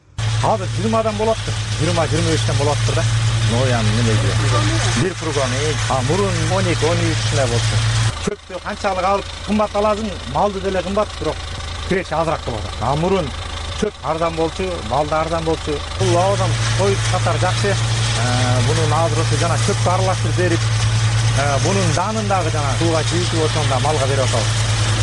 Азыр 0.44 0.68
жыйырмадан 0.78 1.16
болоптур 1.18 1.54
жыйырма 1.80 2.08
жыйырма 2.08 2.32
бештен 2.32 2.58
болоптур 2.60 2.96
да. 2.96 3.04
Ноянын 3.52 3.92
немеси 3.98 5.04
бир 5.04 5.14
фургон 5.14 5.52
мурун 6.08 6.34
он 6.58 6.66
эки 6.72 6.86
он 6.86 6.98
үч 6.98 7.20
ушундай 7.26 7.48
болчу 7.52 7.76
чөптү 8.26 8.60
канчалык 8.64 9.06
алып 9.06 9.26
кымбат 9.48 9.76
аласың 9.76 10.10
малды 10.34 10.62
деле 10.64 10.82
кымбат 10.82 11.10
бирок 11.20 11.36
киреше 11.90 12.16
азыраак 12.16 12.42
болот. 12.46 12.76
А 12.82 12.96
мурун 12.96 13.28
чөп 13.80 13.94
арзан 14.04 14.36
болчу 14.36 14.70
мал 14.90 15.06
да 15.08 15.22
арзан 15.22 15.44
болчу. 15.44 15.74
Бул 16.00 16.18
абадан 16.18 16.52
тоют 16.78 17.00
катары 17.12 17.40
жакшы. 17.40 17.72
Э, 17.74 18.62
мунун 18.68 18.94
азыр 18.94 19.20
ошо 19.24 19.40
жана 19.42 19.58
чөпкө 19.66 19.90
аралаштырып 19.96 20.38
берип 20.38 20.60
э, 20.60 21.58
мунун 21.66 21.90
данын 21.96 22.28
дагы 22.28 22.50
жана 22.52 22.78
сууга 22.80 23.04
чыйытып 23.10 23.44
ошондо 23.48 23.82
малга 23.84 24.08
берип 24.12 24.24
атабыз. 24.28 24.54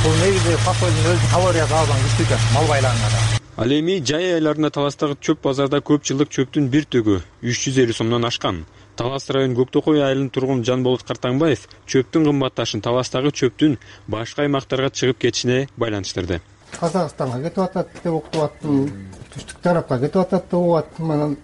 Бул 0.04 0.14
негизи 0.22 0.56
посойдун 0.64 1.12
өзүнүн 1.12 1.34
калориясы 1.34 1.76
абдан 1.82 2.02
күчтүү 2.06 2.26
экен 2.26 2.48
мал 2.54 2.66
байлаганга 2.70 3.40
ал 3.60 3.72
эми 3.76 3.98
жай 4.00 4.30
айларында 4.34 4.70
таластагы 4.72 5.18
чөп 5.20 5.42
базарда 5.44 5.82
көп 5.84 6.06
жылдык 6.08 6.30
чөптүн 6.32 6.70
бир 6.72 6.86
түгү 6.94 7.16
үч 7.44 7.58
жүз 7.66 7.80
элүү 7.82 7.96
сомдон 7.98 8.24
ашкан. 8.24 8.62
Талас 8.96 9.28
району 9.28 9.58
көк 9.58 9.74
токой 9.74 10.00
айылынын 10.00 10.30
тургуну 10.32 10.64
жанболот 10.64 11.04
картаңбаев 11.08 11.66
чөптүн 11.84 12.24
кымбатташын 12.30 12.80
таластагы 12.86 13.34
чөптүн 13.42 13.76
башка 14.08 14.46
аймактарга 14.46 14.88
чыгып 14.88 15.20
кетишине 15.26 15.66
байланыштырды 15.76 16.40
казакстанга 16.78 17.42
кетип 17.42 17.58
атат 17.64 17.88
деп 18.04 18.14
уктуп 18.14 18.42
аттым 18.42 18.88
түштүк 19.34 19.60
тарапка 19.62 19.98
кетип 19.98 20.16
атат 20.22 20.44
деп 20.44 20.54
угуп 20.54 20.76
аттым 20.78 21.10
анан 21.10 21.36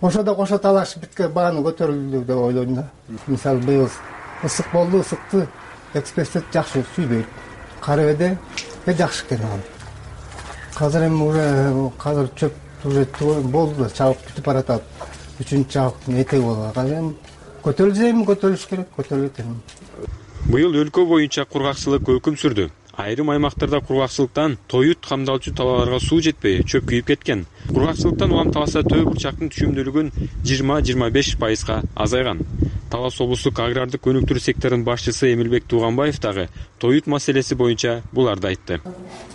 ошодо 0.00 0.34
кошо 0.34 0.58
талашып 0.58 1.04
бүткөн 1.04 1.32
бааны 1.32 1.62
көтөрүлдү 1.64 2.24
деп 2.24 2.36
ойлойм 2.36 2.74
да. 2.74 2.84
Мисалы 3.26 3.60
быйыл 3.60 3.88
ысык 4.44 4.66
болду 4.72 5.00
ысыкты 5.00 5.46
экспресстер 5.94 6.44
жакшы 6.52 6.84
сүйбөйт 6.94 7.26
кары 7.80 8.12
беде 8.12 8.38
жакшы 8.86 9.24
экен 9.24 9.44
анан. 9.44 9.62
Азыр 10.78 11.06
эми 11.06 11.22
уже 11.22 11.92
азыр 12.04 12.28
чөп 12.36 12.52
уже 12.84 13.06
болду 13.42 13.84
да 13.84 13.90
чабык 13.90 14.18
бүтүп 14.28 14.44
баратат. 14.44 14.82
Үчүнчү 15.40 15.70
чабыктын 15.72 16.20
этеги 16.20 16.42
болуп 16.42 16.76
азыр 16.76 16.98
эми 16.98 17.14
көтөрүлсө 17.64 18.10
эми 18.10 18.24
көтөрүлүш 18.24 18.68
керек 18.68 18.88
көтөрүлөт 18.96 19.40
эми. 19.40 19.56
Быйыл 20.46 20.76
өлкө 20.84 21.06
боюнча 21.06 21.44
кургакчылык 21.44 22.08
өкүм 22.18 22.36
сүрдү 22.36 22.68
айрым 22.96 23.30
аймактарда 23.30 23.80
кургакчылыктан 23.80 24.58
тоют 24.68 25.04
камдалчу 25.06 25.52
талааларга 25.54 26.00
суу 26.00 26.20
жетпей 26.20 26.62
чөп 26.64 26.88
күйүп 26.90 27.06
кеткен. 27.12 27.46
Кургакчылыктан 27.68 28.32
улам 28.32 28.52
таласта 28.52 28.82
төбө 28.82 29.12
бурчактын 29.12 29.52
түшүмдүүлүгүн 29.52 30.10
жыйырма 30.44 30.80
жыйырма 30.80 31.10
беш 31.10 31.36
пайызга 31.38 31.82
азайган. 31.94 32.40
Талас 32.90 33.18
облустук 33.20 33.58
агрардык 33.60 34.06
өнүктүрүү 34.06 34.40
секторунун 34.40 34.84
башчысы 34.86 35.32
эмилбек 35.32 35.64
тууганбаев 35.68 36.20
дагы 36.22 36.46
тоют 36.78 37.06
маселеси 37.06 37.54
боюнча 37.54 38.02
буларды 38.12 38.52
айтты. 38.52 38.78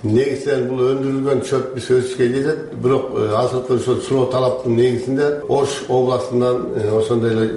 Негизинен 0.03 0.69
бул 0.69 0.85
өндүрүлгөн 0.85 1.43
чөп 1.49 1.75
биз 1.75 1.89
өзүбүзгө 1.91 2.29
жетет 2.37 2.63
бирок 2.81 3.11
э, 3.11 3.27
азыркы 3.35 3.75
ошол 3.75 3.99
суроо 4.07 4.25
талаптын 4.31 4.75
негизинде 4.75 5.27
ош 5.49 5.81
областынан 5.89 6.65
э, 6.75 6.87
ошондой 6.95 7.35
эле 7.35 7.49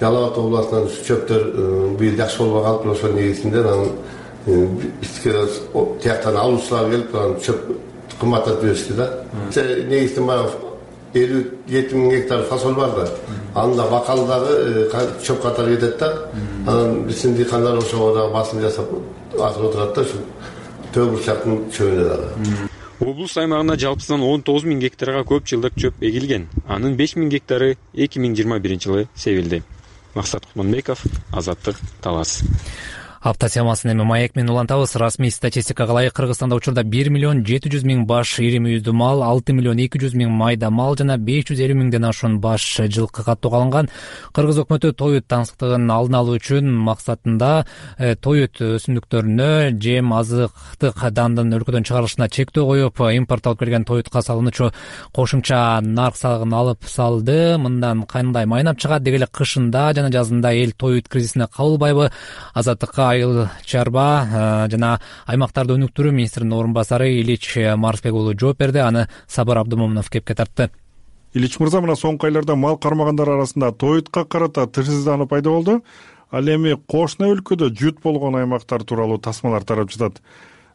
жалал 0.00 0.28
абад 0.28 0.38
областынан 0.44 0.92
чөптөр 1.08 1.48
э, 1.48 1.96
быйыл 1.98 2.20
жакшы 2.20 2.38
болбой 2.42 2.62
калыптыр 2.62 2.92
ошонун 2.92 3.16
негизинде 3.22 3.64
анан 3.64 3.90
бизге 4.48 5.34
тияктан 6.02 6.36
алуучулар 6.36 6.90
келип 6.90 7.14
анан 7.14 7.36
чөп 7.44 7.66
кымбаттатып 8.20 8.62
беришти 8.62 8.96
да. 8.96 9.10
Негизинен 9.54 10.26
баягы 10.26 10.52
элүү 11.14 11.42
жети 11.68 11.96
миң 11.96 12.10
гектар 12.14 12.44
фасоль 12.48 12.74
бар 12.74 12.94
да. 12.96 13.08
Анда 13.54 13.88
бакалы 13.90 14.26
дагы 14.28 14.88
чөп 15.24 15.42
катары 15.42 15.76
кетет 15.76 15.98
да. 15.98 16.30
Анан 16.66 17.04
биздин 17.06 17.36
дыйкандар 17.36 17.78
ошого 17.78 18.14
дагы 18.14 18.32
басым 18.32 18.60
жасап 18.60 18.90
атып 19.38 19.68
отурат 19.70 19.94
да 19.94 20.02
ушу 20.02 20.24
төө 20.94 21.10
бурчактын 21.14 21.62
чөбүнө 21.76 22.08
дагы 22.08 22.68
облус 23.00 23.36
аймагында 23.38 23.76
жалпысынан 23.78 24.24
он 24.26 24.42
тогуз 24.42 24.64
миң 24.66 24.80
гектарга 24.82 25.22
көп 25.26 25.46
жылдык 25.46 25.76
чөп 25.78 26.02
эгилген. 26.02 26.48
Анын 26.66 26.96
беш 26.98 27.14
миң 27.16 27.30
гектары 27.30 27.76
эки 27.94 28.18
миң 28.18 28.34
жыйырма 28.34 28.58
биринчи 28.58 28.88
жылы 28.88 29.08
себилди. 29.14 29.62
Максат 30.14 30.46
кутманбеков 30.46 31.04
азаттык 31.32 31.78
талас 32.02 32.42
апта 33.20 33.48
темасын 33.48 33.92
эми 33.92 34.04
маек 34.04 34.36
менен 34.36 34.50
улантабыз. 34.50 34.94
Расмий 34.96 35.30
статистикага 35.30 35.92
ылайык 35.92 36.14
кыргызстанда 36.14 36.56
учурда 36.56 36.82
бир 36.84 37.10
миллион 37.10 37.44
жети 37.44 37.70
жүз 37.72 37.84
миң 37.84 38.04
баш 38.06 38.38
ири 38.38 38.60
мүйүздүү 38.62 38.94
мал 38.94 39.22
алты 39.26 39.52
миллион 39.52 39.78
эки 39.82 39.98
жүз 39.98 40.14
миң 40.14 40.30
майда 40.30 40.70
мал 40.70 40.96
жана 40.96 41.18
беш 41.18 41.48
жүз 41.50 41.62
элүү 41.64 41.78
миңден 41.80 42.06
ашуун 42.06 42.38
баш 42.40 42.64
жылкы 42.86 43.24
каттоого 43.26 43.58
алынган. 43.58 43.88
Кыргыз 44.32 44.62
өкмөтү 44.62 44.92
тоют 44.94 45.26
таңсыктыгын 45.26 45.90
алдын 45.90 46.18
алуу 46.20 46.38
үчүн 46.38 46.70
максатында 46.86 47.64
э, 47.98 48.14
тоют 48.14 48.60
өсүмдүктөрүнө 48.62 49.50
жем 49.82 50.14
азыктык 50.14 51.02
дандын 51.10 51.58
өлкөдөн 51.58 51.86
чыгарылышына 51.88 52.30
чектөө 52.30 52.66
коюп 52.70 53.02
импорт 53.18 53.46
алып 53.50 53.64
келген 53.64 53.84
тоютка 53.88 54.22
салынуучу 54.22 54.70
кошумча 55.14 55.80
нарк 55.82 56.16
салыгын 56.20 56.54
алып 56.54 56.86
салды. 56.86 57.58
Мындан 57.58 58.04
кандай 58.06 58.46
майнап 58.46 58.78
чыгат. 58.78 59.02
Деги 59.02 59.18
эле 59.18 59.26
кышында 59.26 59.90
жана 59.96 60.12
жазында 60.14 60.52
эл 60.54 60.72
тоют 60.72 61.08
кризисине 61.08 61.48
кабылбайбы 61.48 62.10
азаттыкка 62.54 63.07
айыл 63.10 63.46
чарба 63.64 64.66
жана 64.72 64.98
аймактарды 65.26 65.76
өнүктүрүү 65.78 66.12
министринин 66.12 66.58
орун 66.58 66.74
басары 66.76 67.10
ильич 67.20 67.54
марсбек 67.76 68.14
уулу 68.14 68.34
жооп 68.38 68.58
берди 68.58 68.84
аны 68.84 69.08
сабыр 69.26 69.58
абдымомунов 69.64 70.10
кепке 70.10 70.34
тартты. 70.34 70.70
Ильич 71.34 71.58
мырза 71.60 71.82
мына 71.84 71.94
соңку 71.96 72.26
айларда 72.26 72.56
мал 72.56 72.78
кармагандар 72.80 73.28
арасында 73.34 73.72
тоютка 73.76 74.24
карата 74.24 74.66
тынчсыздануу 74.66 75.26
пайда 75.28 75.50
болду. 75.50 75.82
Ал 76.30 76.48
эми 76.48 76.74
кошуна 76.88 77.28
өлкөдө 77.34 77.68
жут 77.76 78.00
болгон 78.02 78.36
аймактар 78.36 78.84
тууралуу 78.84 79.18
тасмалар 79.18 79.64
тарап 79.64 79.92
жатат. 79.92 80.22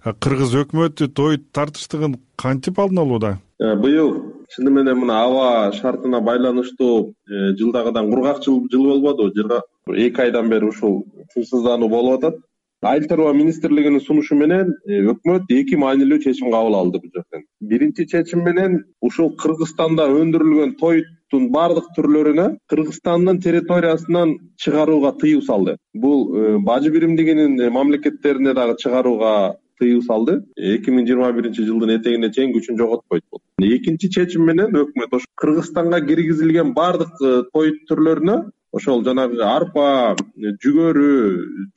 Кыргыз 0.04 0.54
өкмөтү 0.62 1.08
тоют 1.16 1.52
тартычтыгын 1.54 2.18
кантип 2.36 2.80
алдын 2.80 3.02
алууда? 3.06 3.38
Э, 3.60 3.76
быйыл 3.76 4.10
чыны 4.54 4.70
менен 4.70 5.00
мына 5.00 5.24
аба 5.24 5.72
шартына 5.74 6.20
байланыштуу 6.22 7.14
э, 7.30 7.54
жылдагыдан 7.58 8.10
кургак 8.12 8.44
жыл 8.44 8.66
болбодубу 8.70 9.62
эки 9.88 10.22
айдан 10.22 10.50
бери 10.50 10.66
ушул 10.66 11.06
тынчсыздануу 11.34 11.90
болуп 11.90 12.24
атат. 12.24 12.42
Айыл 12.84 13.08
чарба 13.08 13.34
министрлигинин 13.34 14.02
сунушу 14.02 14.36
менен 14.36 14.74
э, 14.88 15.00
өкмөт 15.08 15.52
эки 15.56 15.78
маанилүү 15.80 16.20
чечим 16.24 16.52
кабыл 16.52 16.76
алды 16.76 17.00
бул 17.00 17.12
жерден. 17.16 17.46
Биринчи 17.62 18.06
чечим 18.06 18.44
менен 18.44 18.84
ушул 19.02 19.36
кыргызстанда 19.40 20.10
өндүрүлгөн 20.12 20.76
тоюттун 20.82 21.50
баардык 21.52 21.88
түрлөрүнө 21.96 22.48
кыргызстандын 22.68 23.40
территориясынан 23.40 24.36
чыгарууга 24.60 25.14
тыюу 25.22 25.42
салды. 25.42 25.78
Бул 25.94 26.36
э, 26.36 26.58
бажы 26.60 26.92
биримдигинин 26.92 27.56
мамлекеттерине 27.72 28.54
дагы 28.54 28.76
чыгарууга 28.84 29.56
тыюу 29.80 30.02
салды. 30.02 30.42
Эки 30.58 30.92
миң 30.92 31.08
жыйырма 31.08 31.32
биринчи 31.38 31.64
жылдын 31.64 31.96
этегине 32.02 32.34
чейин 32.36 32.52
күчүн 32.52 32.80
жоготпойт 32.84 33.24
бул 33.32 33.40
экинчи 33.64 34.10
чечим 34.12 34.44
менен 34.44 34.76
өкмөт 34.76 35.16
ошо 35.16 35.32
кыргызстанга 35.40 36.02
киргизилген 36.04 36.74
баардык 36.76 37.16
тоют 37.54 37.80
түрлөрүнө 37.88 38.38
ошол 38.74 39.04
жанагы 39.06 39.42
арпа 39.46 40.16
жүгөрү 40.36 41.10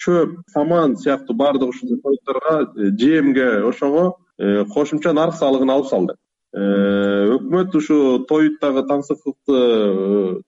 чөп 0.01 0.39
саман 0.53 0.97
сыяктуу 0.97 1.37
баардык 1.37 1.75
ушундай 1.75 2.01
тоюттарга 2.01 2.55
э, 2.65 2.91
жемге 2.97 3.49
ошого 3.69 4.17
э, 4.39 4.65
кошумча 4.73 5.13
нарк 5.13 5.37
салыгын 5.37 5.75
алып 5.75 5.91
салды. 5.91 6.17
Э, 6.57 7.37
өкмөт 7.37 7.77
ушу 7.77 8.25
тоюттагы 8.31 8.87
таңсыктыкты 8.89 9.61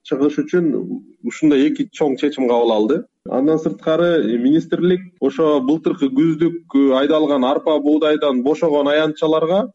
чыгыш 0.09 0.41
үчүн 0.41 0.73
ушундай 1.21 1.69
эки 1.69 1.85
чоң 1.93 2.17
чечим 2.17 2.49
кабыл 2.49 2.73
алды. 2.73 3.03
Андан 3.29 3.61
сырткары 3.61 4.25
министрлик 4.41 5.05
ошо 5.21 5.59
былтыркы 5.61 6.09
күздүк 6.09 6.73
айдалган 6.97 7.45
арпа 7.45 7.77
буудайдан 7.77 8.41
бошогон 8.41 8.89
аянтчаларга 8.89 9.67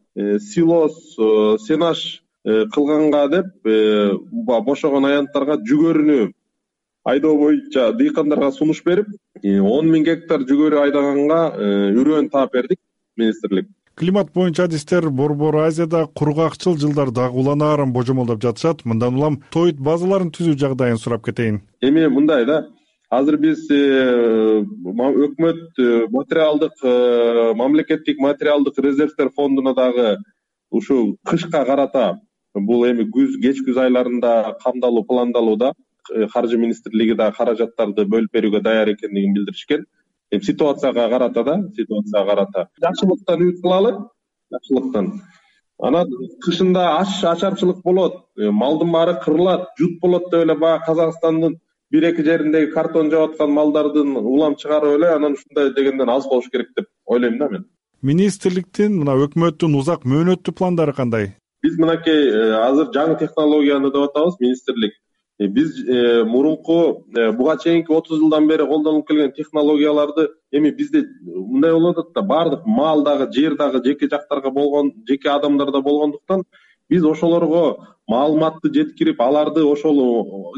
силоз 0.43 0.97
сенаж 1.63 2.25
кылганга 2.45 3.29
деп 3.31 3.69
бошогон 4.67 5.07
аянттарга 5.07 5.63
жүгөрүнү 5.63 6.33
айдоо 7.05 7.37
боюнча 7.37 7.93
дыйкандарга 7.93 8.51
сунуш 8.53 8.83
берип 8.85 9.09
э, 9.43 9.59
он 9.61 9.91
миң 9.93 10.07
гектар 10.09 10.45
жүгөрү 10.49 10.81
айдаганга 10.87 11.41
э, 11.53 11.71
үрөөн 12.01 12.31
таап 12.33 12.53
бердик 12.57 12.81
министрлик. 13.17 13.69
Климат 13.95 14.33
боюнча 14.35 14.65
адистер 14.65 15.11
борбор 15.11 15.57
азияда 15.67 16.07
кургакчыл 16.07 16.79
жылдар 16.79 17.13
дагы 17.13 17.39
уланаарын 17.39 17.93
божомолдоп 17.93 18.43
жатышат. 18.43 18.85
Мындан 18.85 19.21
улам 19.21 19.43
тоют 19.53 19.79
базаларын 19.79 20.33
түзүү 20.35 20.57
жагдайын 20.59 20.99
сурап 20.99 21.25
кетейин. 21.27 21.61
Эми 21.81 22.09
мындай 22.09 22.47
да. 22.47 22.65
Азыр 23.11 23.37
биз 23.39 23.69
э, 23.71 24.65
өкмөт 24.65 25.79
материалдык 26.11 26.83
мамлекеттик 27.55 28.19
материалдык 28.19 28.79
резервдер 28.79 29.31
фондуна 29.37 29.75
дагы 29.75 30.17
ушул 30.71 31.19
кышка 31.23 31.65
карата 31.65 32.19
бул 32.55 32.89
эми 32.89 33.05
күз 33.05 33.37
кеч 33.43 33.61
күз 33.63 33.79
айларында 33.85 34.57
камдалуу 34.65 35.05
пландалууда 35.05 35.75
Э, 35.75 35.84
каржы 36.33 36.59
министрлиги 36.59 37.15
дагы 37.19 37.37
каражаттарды 37.37 38.05
бөлүп 38.05 38.33
берүүгө 38.33 38.63
даяр 38.63 38.93
экендигин 38.95 39.35
билдиришкен. 39.35 39.87
Эми 40.33 40.43
ситуацияга 40.43 41.09
карата 41.09 41.45
да 41.45 41.57
ситуацияга 41.77 42.27
карата. 42.31 42.69
Жакшылыктан 42.83 43.43
үмүт 43.43 43.61
кылалы 43.63 43.93
жакшылыктан. 44.53 45.11
Анан 45.83 46.11
кышында 46.45 46.87
аш 47.01 47.23
ачарчылык 47.25 47.83
болот 47.83 48.25
э, 48.39 48.51
малдын 48.51 48.93
баары 48.93 49.15
кырылат 49.25 49.69
жут 49.79 49.99
болот 50.01 50.31
деп 50.31 50.45
эле 50.47 50.55
баягы 50.55 50.85
казакстандын 50.87 51.57
бир 51.91 52.05
эки 52.11 52.23
жериндеги 52.23 52.71
картон 52.73 53.11
жаап 53.11 53.33
аткан 53.33 53.51
малдардын 53.51 54.17
улам 54.17 54.55
чыгарып 54.55 54.97
эле 54.99 55.09
анан 55.15 55.35
ушундай 55.35 55.73
дегенден 55.75 56.09
алыс 56.09 56.29
болуш 56.31 56.49
керек 56.51 56.69
деп 56.77 56.87
ойлойм 57.07 57.39
да 57.39 57.49
мен. 57.49 57.65
Министрликтин 58.03 59.01
мына 59.01 59.17
өкмөттүн 59.27 59.75
узак 59.81 60.05
мөөнөттүү 60.05 60.55
пландары 60.55 60.93
кандай? 60.93 61.33
Биз 61.63 61.79
мынакей 61.79 62.29
э, 62.31 62.53
азыр 62.61 62.93
жаңы 62.95 63.19
технологияны 63.19 63.91
деп 63.91 64.11
атабыз 64.11 64.39
министрлик. 64.41 64.93
Э, 64.93 65.04
биз 65.39 65.83
э, 65.89 66.25
мурунку 66.25 67.07
э, 67.17 67.33
буга 67.33 67.57
чейинки 67.59 67.91
отуз 67.91 68.19
жылдан 68.19 68.47
бери 68.47 68.67
колдонулуп 68.67 69.09
келген 69.09 69.33
технологияларды 69.33 70.29
эми 70.53 70.71
бизде 70.71 71.05
мындай 71.23 71.73
болуп 71.73 71.99
атат 71.99 72.13
да 72.15 72.23
баардык 72.23 72.67
мал 72.67 73.03
дагы 73.03 73.33
жер 73.33 73.57
дагы 73.57 73.83
жеке 73.85 74.09
жактарга 74.09 74.51
болгон 74.51 74.93
жеке 75.09 75.31
адамдарда 75.31 75.81
болгондуктан 75.81 76.45
биз 76.89 77.05
ошолорго 77.05 77.97
маалыматты 78.07 78.73
жеткирип 78.73 79.21
аларды 79.21 79.65
ошол 79.65 80.53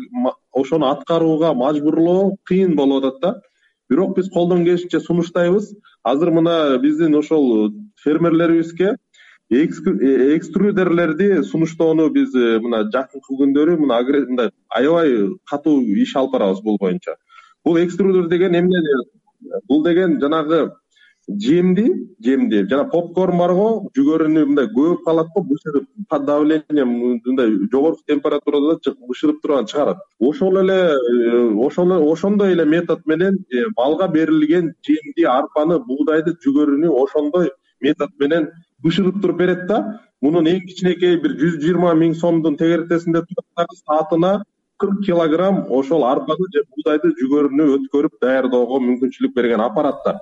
ошону 0.52 0.86
аткарууга 0.86 1.54
мажбурлоо 1.54 2.36
кыйын 2.44 2.76
болуп 2.76 3.04
атат 3.04 3.20
да. 3.20 3.40
Бирок 3.88 4.16
биз 4.16 4.28
колдон 4.28 4.64
келишинче 4.64 4.98
сунуштайбыз. 4.98 5.72
Азыр 6.02 6.32
мына 6.32 6.76
биздин 6.82 7.14
ошол 7.14 7.70
фермерлерибизге 8.02 8.96
Э, 8.96 9.05
экструдерлерди 9.50 11.42
сунуштоону 11.44 12.10
биз 12.10 12.34
э, 12.34 12.58
мына 12.58 12.82
жакынкы 12.90 13.36
күндөрү 13.38 13.76
мына 13.78 14.00
мындай 14.02 14.50
аябай 14.68 15.28
катуу 15.48 15.82
иш 15.82 16.16
алып 16.16 16.32
барабыз 16.32 16.62
бул 16.62 16.78
боюнча. 16.80 17.16
Бул 17.64 17.76
экструдер 17.78 18.28
деген 18.28 18.56
эмне 18.56 18.80
бул 19.68 19.84
деген 19.84 20.20
жанагы 20.20 20.72
жемди 21.28 21.86
жемди 22.24 22.66
жана 22.68 22.88
попкорн 22.90 23.38
барго 23.38 23.88
жүгөрүнү 23.96 24.46
мындай 24.46 24.66
көбүп 24.66 25.04
калат 25.04 25.28
го 25.34 25.42
бышырып 25.42 25.86
под 26.08 26.24
давлением 26.26 26.90
мындай 27.24 27.54
жогорку 27.70 28.02
температурада 28.06 28.80
бышырып 29.08 29.40
туруп 29.42 29.56
анан 29.56 29.66
чыгарат. 29.66 29.98
Ошол 30.18 30.58
эле 30.58 30.90
э, 30.90 32.10
ошондой 32.12 32.52
эле 32.52 32.64
метод 32.64 33.06
менен 33.06 33.44
малга 33.76 34.08
берилген 34.08 34.74
жемди 34.82 35.22
арпаны 35.22 35.78
буудайды 35.78 36.34
жүгөрүнү 36.44 36.90
ошондой 36.90 37.50
метод 37.80 38.10
менен 38.18 38.50
бышырып 38.84 39.20
туруп 39.22 39.38
берет 39.38 39.66
да 39.70 39.80
мунун 40.22 40.48
эң 40.50 40.60
кичинекей 40.68 41.16
бир 41.22 41.36
жүз 41.40 41.58
жыйырма 41.64 41.94
миң 41.94 42.14
сомдун 42.20 42.56
тегеректесинде 42.60 43.22
турат 43.28 43.48
дагы 43.56 43.80
саатына 43.82 44.32
кырк 44.80 45.04
килограмм 45.06 45.64
ошол 45.70 46.04
арпаны 46.04 46.48
же 46.54 46.64
буудайды 46.70 47.12
жүгөрүнү 47.20 47.68
өткөрүп 47.76 48.18
даярдоого 48.22 48.80
мүмкүнчүлүк 48.88 49.36
берген 49.36 49.64
аппарат 49.64 50.02
да 50.04 50.18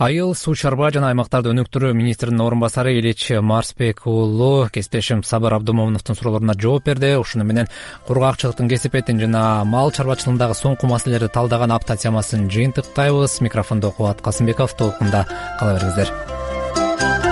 айыл 0.00 0.32
суу 0.34 0.54
чарба 0.56 0.88
жана 0.94 1.10
аймактарды 1.12 1.50
өнүктүрүү 1.52 1.92
министринин 1.92 2.40
орун 2.40 2.62
басары 2.62 2.94
ильич 2.96 3.26
марсбек 3.44 4.00
уулу 4.08 4.66
кесиптешим 4.72 5.22
сабыр 5.22 5.58
абдымомуновдун 5.58 6.16
суроолоруна 6.16 6.56
жооп 6.56 6.88
берди. 6.88 7.12
Ушуну 7.20 7.44
менен 7.44 7.68
кургакчылыктын 8.08 8.72
кесепетин 8.72 9.20
жана 9.20 9.62
мал 9.68 9.92
чарбачылыгындагы 9.92 10.56
соңку 10.56 10.88
маселелерди 10.88 11.28
талдаган 11.36 11.76
апта 11.76 12.00
темасын 12.00 12.48
жыйынтыктайбыз. 12.48 13.42
Микрофондо 13.44 13.92
кубат 13.92 14.24
касымбеков 14.24 14.72
толкунда 14.72 15.26
кала 15.60 15.76
бериңиздер 15.76 17.29